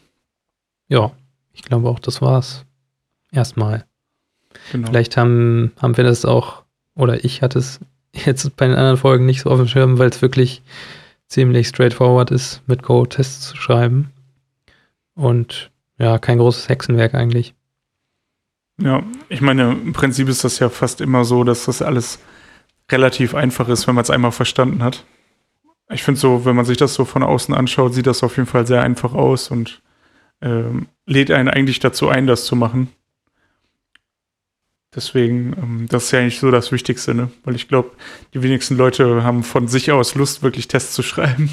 Ja, 0.88 1.12
ich 1.54 1.62
glaube 1.62 1.90
auch, 1.90 2.00
das 2.00 2.24
war's. 2.24 2.66
Erstmal. 3.32 3.86
Genau. 4.72 4.88
Vielleicht 4.88 5.16
haben, 5.16 5.74
haben 5.80 5.96
wir 5.96 6.04
das 6.04 6.26
auch, 6.26 6.64
oder 6.96 7.24
ich 7.24 7.44
hatte 7.44 7.60
es 7.60 7.80
jetzt 8.26 8.56
bei 8.56 8.68
den 8.68 8.76
anderen 8.76 8.98
Folgen 8.98 9.26
nicht 9.26 9.42
so 9.42 9.50
auf 9.50 9.58
dem 9.60 9.68
Schirm, 9.68 9.98
weil 10.00 10.10
es 10.10 10.22
wirklich 10.22 10.62
ziemlich 11.28 11.68
straightforward 11.68 12.32
ist, 12.32 12.62
mit 12.68 12.84
Go-Tests 12.84 13.50
zu 13.50 13.58
schreiben. 13.58 14.12
Und 15.16 15.72
Ja, 16.00 16.20
kein 16.20 16.38
großes 16.38 16.70
Hexenwerk 16.70 17.16
eigentlich. 17.16 17.56
Ja, 18.80 19.02
ich 19.30 19.42
meine, 19.42 19.72
im 19.72 19.94
Prinzip 19.94 20.30
ist 20.30 20.44
das 20.44 20.60
ja 20.60 20.70
fast 20.70 21.02
immer 21.02 21.26
so, 21.26 21.44
dass 21.44 21.66
das 21.66 21.82
alles 21.82 22.20
relativ 22.92 23.34
einfach 23.34 23.68
ist, 23.68 23.88
wenn 23.88 23.96
man 23.96 24.04
es 24.04 24.12
einmal 24.12 24.32
verstanden 24.32 24.84
hat. 24.84 25.04
Ich 25.90 26.04
finde 26.04 26.20
so, 26.20 26.46
wenn 26.46 26.56
man 26.56 26.66
sich 26.66 26.78
das 26.78 26.94
so 26.94 27.06
von 27.06 27.24
außen 27.24 27.56
anschaut, 27.56 27.94
sieht 27.94 28.08
das 28.08 28.24
auf 28.24 28.38
jeden 28.38 28.48
Fall 28.48 28.68
sehr 28.68 28.84
einfach 28.84 29.14
aus 29.14 29.50
und 29.50 29.82
ähm, 30.42 30.88
lädt 31.06 31.32
einen 31.32 31.50
eigentlich 31.50 31.80
dazu 31.80 32.10
ein, 32.10 32.28
das 32.28 32.46
zu 32.46 32.56
machen. 32.56 32.90
Deswegen, 34.96 35.54
ähm, 35.58 35.86
das 35.90 36.06
ist 36.06 36.12
ja 36.12 36.20
eigentlich 36.20 36.40
so 36.40 36.50
das 36.50 36.72
Wichtigste, 36.72 37.14
ne? 37.14 37.30
Weil 37.44 37.56
ich 37.56 37.68
glaube, 37.68 37.92
die 38.34 38.42
wenigsten 38.42 38.78
Leute 38.78 39.24
haben 39.24 39.44
von 39.44 39.68
sich 39.68 39.92
aus 39.92 40.16
Lust, 40.16 40.44
wirklich 40.44 40.68
Tests 40.68 40.94
zu 40.94 41.04
schreiben. 41.04 41.50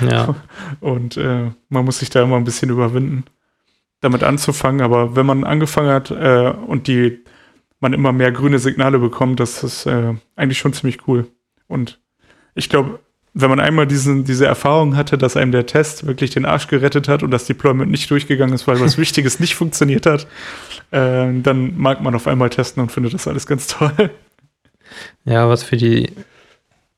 Ja. 0.00 0.34
Und 0.80 1.16
äh, 1.16 1.50
man 1.68 1.84
muss 1.84 1.98
sich 1.98 2.10
da 2.10 2.22
immer 2.22 2.36
ein 2.36 2.44
bisschen 2.44 2.70
überwinden, 2.70 3.24
damit 4.00 4.22
anzufangen. 4.22 4.82
Aber 4.82 5.16
wenn 5.16 5.26
man 5.26 5.44
angefangen 5.44 5.90
hat 5.90 6.10
äh, 6.10 6.52
und 6.66 6.86
die 6.86 7.24
man 7.80 7.92
immer 7.92 8.12
mehr 8.12 8.32
grüne 8.32 8.58
Signale 8.58 8.98
bekommt, 8.98 9.40
das 9.40 9.62
ist 9.62 9.86
äh, 9.86 10.14
eigentlich 10.36 10.58
schon 10.58 10.72
ziemlich 10.72 11.06
cool. 11.06 11.26
Und 11.68 12.00
ich 12.54 12.68
glaube, 12.68 13.00
wenn 13.34 13.50
man 13.50 13.60
einmal 13.60 13.86
diesen, 13.86 14.24
diese 14.24 14.46
Erfahrung 14.46 14.96
hatte, 14.96 15.18
dass 15.18 15.36
einem 15.36 15.52
der 15.52 15.66
Test 15.66 16.06
wirklich 16.06 16.30
den 16.30 16.44
Arsch 16.44 16.68
gerettet 16.68 17.08
hat 17.08 17.22
und 17.22 17.32
das 17.32 17.46
Deployment 17.46 17.90
nicht 17.90 18.08
durchgegangen 18.10 18.54
ist, 18.54 18.66
weil 18.66 18.80
was 18.80 18.96
Wichtiges 18.98 19.40
nicht 19.40 19.56
funktioniert 19.56 20.06
hat, 20.06 20.26
äh, 20.92 21.32
dann 21.42 21.76
mag 21.76 22.00
man 22.00 22.14
auf 22.14 22.26
einmal 22.26 22.50
testen 22.50 22.82
und 22.82 22.92
findet 22.92 23.12
das 23.12 23.28
alles 23.28 23.46
ganz 23.46 23.66
toll. 23.66 24.10
Ja, 25.24 25.48
was 25.48 25.64
für 25.64 25.76
die 25.76 26.12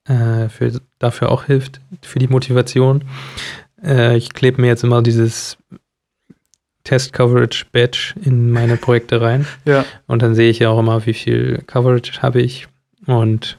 äh, 0.07 0.49
für, 0.49 0.80
dafür 0.99 1.30
auch 1.32 1.45
hilft, 1.45 1.80
für 2.03 2.18
die 2.18 2.28
Motivation. 2.28 3.05
Äh, 3.82 4.16
ich 4.16 4.32
klebe 4.32 4.61
mir 4.61 4.68
jetzt 4.68 4.84
immer 4.84 5.03
dieses 5.03 5.57
Test 6.84 7.12
Coverage 7.12 7.66
Badge 7.72 8.14
in 8.22 8.53
meine 8.53 8.76
Projekte 8.76 9.20
rein. 9.20 9.47
Ja. 9.64 9.84
Und 10.07 10.22
dann 10.22 10.34
sehe 10.34 10.51
ich 10.51 10.61
ja 10.61 10.70
auch 10.70 10.78
immer, 10.78 11.07
wie 11.07 11.14
viel 11.14 11.62
Coverage 11.66 12.22
habe 12.22 12.41
ich. 12.41 12.68
Und 13.07 13.59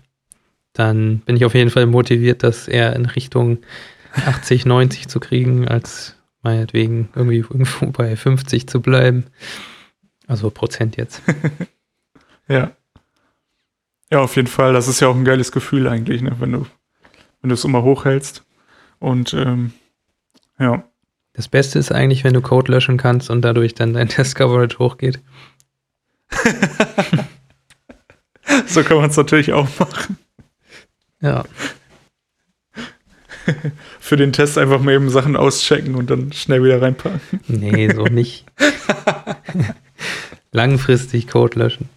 dann 0.78 1.20
bin 1.20 1.36
ich 1.36 1.46
auf 1.46 1.54
jeden 1.54 1.70
Fall 1.70 1.86
motiviert, 1.86 2.44
das 2.44 2.68
eher 2.68 2.96
in 2.96 3.06
Richtung 3.06 3.60
80, 4.14 4.66
90 4.66 5.08
zu 5.08 5.20
kriegen, 5.20 5.68
als 5.68 6.16
meinetwegen 6.44 7.10
irgendwie 7.16 7.38
irgendwo 7.38 7.88
bei 7.92 8.16
50 8.16 8.68
zu 8.68 8.82
bleiben. 8.82 9.26
Also 10.28 10.50
Prozent 10.50 10.98
jetzt. 10.98 11.22
ja. 12.48 12.72
Ja, 14.12 14.20
auf 14.20 14.36
jeden 14.36 14.48
Fall. 14.48 14.74
Das 14.74 14.88
ist 14.88 15.00
ja 15.00 15.08
auch 15.08 15.16
ein 15.16 15.26
geiles 15.26 15.52
Gefühl 15.52 15.88
eigentlich, 15.88 16.22
ne? 16.22 16.36
wenn 16.40 16.52
du 16.52 16.66
wenn 17.42 17.50
du 17.50 17.54
es 17.54 17.66
immer 17.66 17.84
hochhältst. 17.84 18.44
Und 19.00 19.34
ähm, 19.34 19.74
ja. 20.60 20.84
Das 21.34 21.48
Beste 21.48 21.78
ist 21.78 21.92
eigentlich, 21.92 22.24
wenn 22.24 22.34
du 22.34 22.42
Code 22.42 22.72
löschen 22.72 22.98
kannst 22.98 23.30
und 23.30 23.42
dadurch 23.42 23.76
dann 23.76 23.94
dein 23.94 24.10
Test 24.10 24.36
Coverage 24.36 24.80
hochgeht. 24.80 25.22
so 28.66 28.84
kann 28.84 28.98
man 28.98 29.10
es 29.10 29.18
natürlich 29.18 29.54
auch 29.54 29.68
machen. 29.80 30.18
Ja. 31.22 31.44
Für 34.00 34.18
den 34.18 34.34
Test 34.34 34.58
einfach 34.58 34.82
mal 34.82 34.94
eben 34.94 35.10
Sachen 35.10 35.36
auschecken 35.36 35.96
und 35.96 36.10
dann 36.10 36.34
schnell 36.34 36.64
wieder 36.64 36.82
reinpacken. 36.82 37.22
Nee, 37.48 37.90
so 37.94 38.04
nicht. 38.12 38.46
Langfristig 40.52 41.28
Code 41.28 41.60
löschen. 41.60 41.90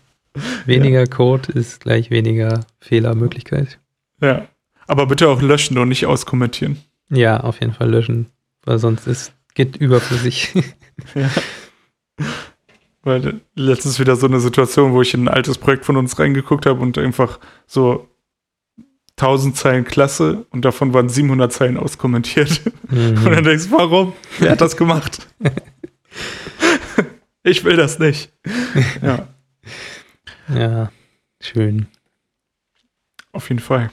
Weniger 0.64 1.00
ja. 1.00 1.06
Code 1.06 1.52
ist 1.52 1.80
gleich 1.80 2.10
weniger 2.10 2.60
Fehlermöglichkeit. 2.80 3.78
Ja. 4.20 4.46
Aber 4.86 5.06
bitte 5.06 5.28
auch 5.28 5.42
löschen 5.42 5.78
und 5.78 5.88
nicht 5.88 6.06
auskommentieren. 6.06 6.78
Ja, 7.10 7.40
auf 7.40 7.60
jeden 7.60 7.72
Fall 7.72 7.90
löschen. 7.90 8.26
Weil 8.64 8.78
sonst 8.78 9.06
ist 9.06 9.32
geht 9.54 9.76
überflüssig. 9.76 10.52
ja. 11.14 11.30
Weil 13.02 13.40
letztens 13.54 13.98
wieder 13.98 14.16
so 14.16 14.26
eine 14.26 14.40
Situation, 14.40 14.92
wo 14.92 15.02
ich 15.02 15.14
in 15.14 15.24
ein 15.24 15.28
altes 15.28 15.58
Projekt 15.58 15.84
von 15.84 15.96
uns 15.96 16.18
reingeguckt 16.18 16.66
habe 16.66 16.80
und 16.80 16.98
einfach 16.98 17.40
so 17.66 18.08
1000 19.20 19.56
Zeilen 19.56 19.84
Klasse 19.84 20.46
und 20.50 20.64
davon 20.64 20.94
waren 20.94 21.08
700 21.08 21.52
Zeilen 21.52 21.76
auskommentiert. 21.76 22.62
Mhm. 22.88 23.24
Und 23.24 23.32
dann 23.32 23.44
denkst 23.44 23.68
du, 23.68 23.72
warum? 23.72 24.12
Wer 24.38 24.52
hat 24.52 24.60
das 24.60 24.76
gemacht? 24.76 25.26
ich 27.42 27.64
will 27.64 27.76
das 27.76 27.98
nicht. 27.98 28.32
Ja. 29.02 29.28
Ja, 30.52 30.90
schön. 31.40 31.86
Auf 33.32 33.48
jeden 33.48 33.60
Fall. 33.60 33.90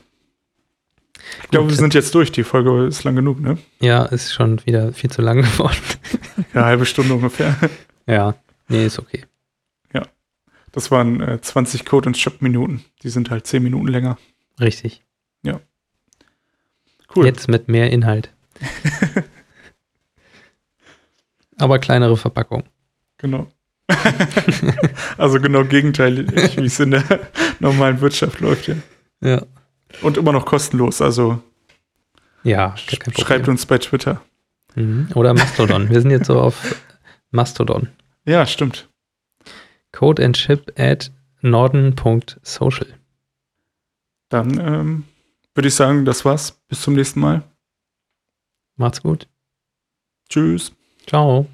Ich 1.43 1.49
glaube, 1.49 1.69
wir 1.69 1.75
sind 1.75 1.93
jetzt 1.93 2.15
durch. 2.15 2.32
Die 2.32 2.43
Folge 2.43 2.88
ist 2.88 3.03
lang 3.03 3.15
genug, 3.15 3.39
ne? 3.39 3.57
Ja, 3.80 4.05
ist 4.05 4.34
schon 4.34 4.65
wieder 4.65 4.93
viel 4.93 5.11
zu 5.11 5.21
lang 5.21 5.41
geworden. 5.41 5.78
ja, 6.53 6.65
halbe 6.65 6.86
Stunde 6.86 7.13
ungefähr. 7.13 7.55
Ja, 8.05 8.36
nee, 8.69 8.86
ist 8.86 8.99
okay. 8.99 9.25
Ja. 9.93 10.03
Das 10.71 10.89
waren 10.89 11.21
äh, 11.21 11.41
20 11.41 11.86
Code- 11.86 12.07
und 12.07 12.17
Shop-Minuten. 12.17 12.84
Die 13.03 13.09
sind 13.09 13.30
halt 13.30 13.45
10 13.45 13.61
Minuten 13.61 13.88
länger. 13.88 14.17
Richtig. 14.59 15.03
Ja. 15.44 15.60
Cool. 17.16 17.26
Jetzt 17.26 17.48
mit 17.48 17.68
mehr 17.68 17.92
Inhalt. 17.92 18.34
Aber 21.58 21.80
kleinere 21.80 22.18
Verpackung. 22.18 22.64
Genau. 23.18 23.48
also 25.18 25.40
genau 25.40 25.64
gegenteilig, 25.64 26.58
wie 26.58 26.66
es 26.66 26.80
in 26.80 26.92
der 26.92 27.04
normalen 27.60 28.02
Wirtschaft 28.02 28.42
läuft, 28.42 28.68
ja. 28.68 28.76
Ja. 29.22 29.42
Und 30.02 30.18
immer 30.18 30.34
noch 30.34 30.46
kostenlos, 30.46 31.02
also 31.02 31.42
ja, 32.44 32.76
schreibt 32.78 33.48
uns 33.48 33.66
bei 33.66 33.78
Twitter. 33.78 34.22
Mhm. 34.76 35.10
Oder 35.16 35.34
Mastodon. 35.34 35.90
Wir 35.90 36.02
sind 36.02 36.12
jetzt 36.12 36.28
so 36.28 36.40
auf 36.40 36.76
Mastodon. 37.32 37.90
Ja, 38.26 38.46
stimmt. 38.46 38.88
Code 39.92 40.24
and 40.24 40.36
Chip 40.36 40.72
at 40.80 41.12
norden.social. 41.42 42.88
Dann 44.30 44.60
ähm, 44.60 45.04
würde 45.58 45.68
ich 45.68 45.76
sagen, 45.76 46.05
das 46.05 46.24
war's. 46.24 46.51
Bis 46.68 46.82
zum 46.82 46.93
nächsten 46.93 47.20
Mal. 47.20 47.43
Macht's 48.78 49.01
gut. 49.01 49.28
Tschüss. 50.30 50.72
Ciao. 51.08 51.47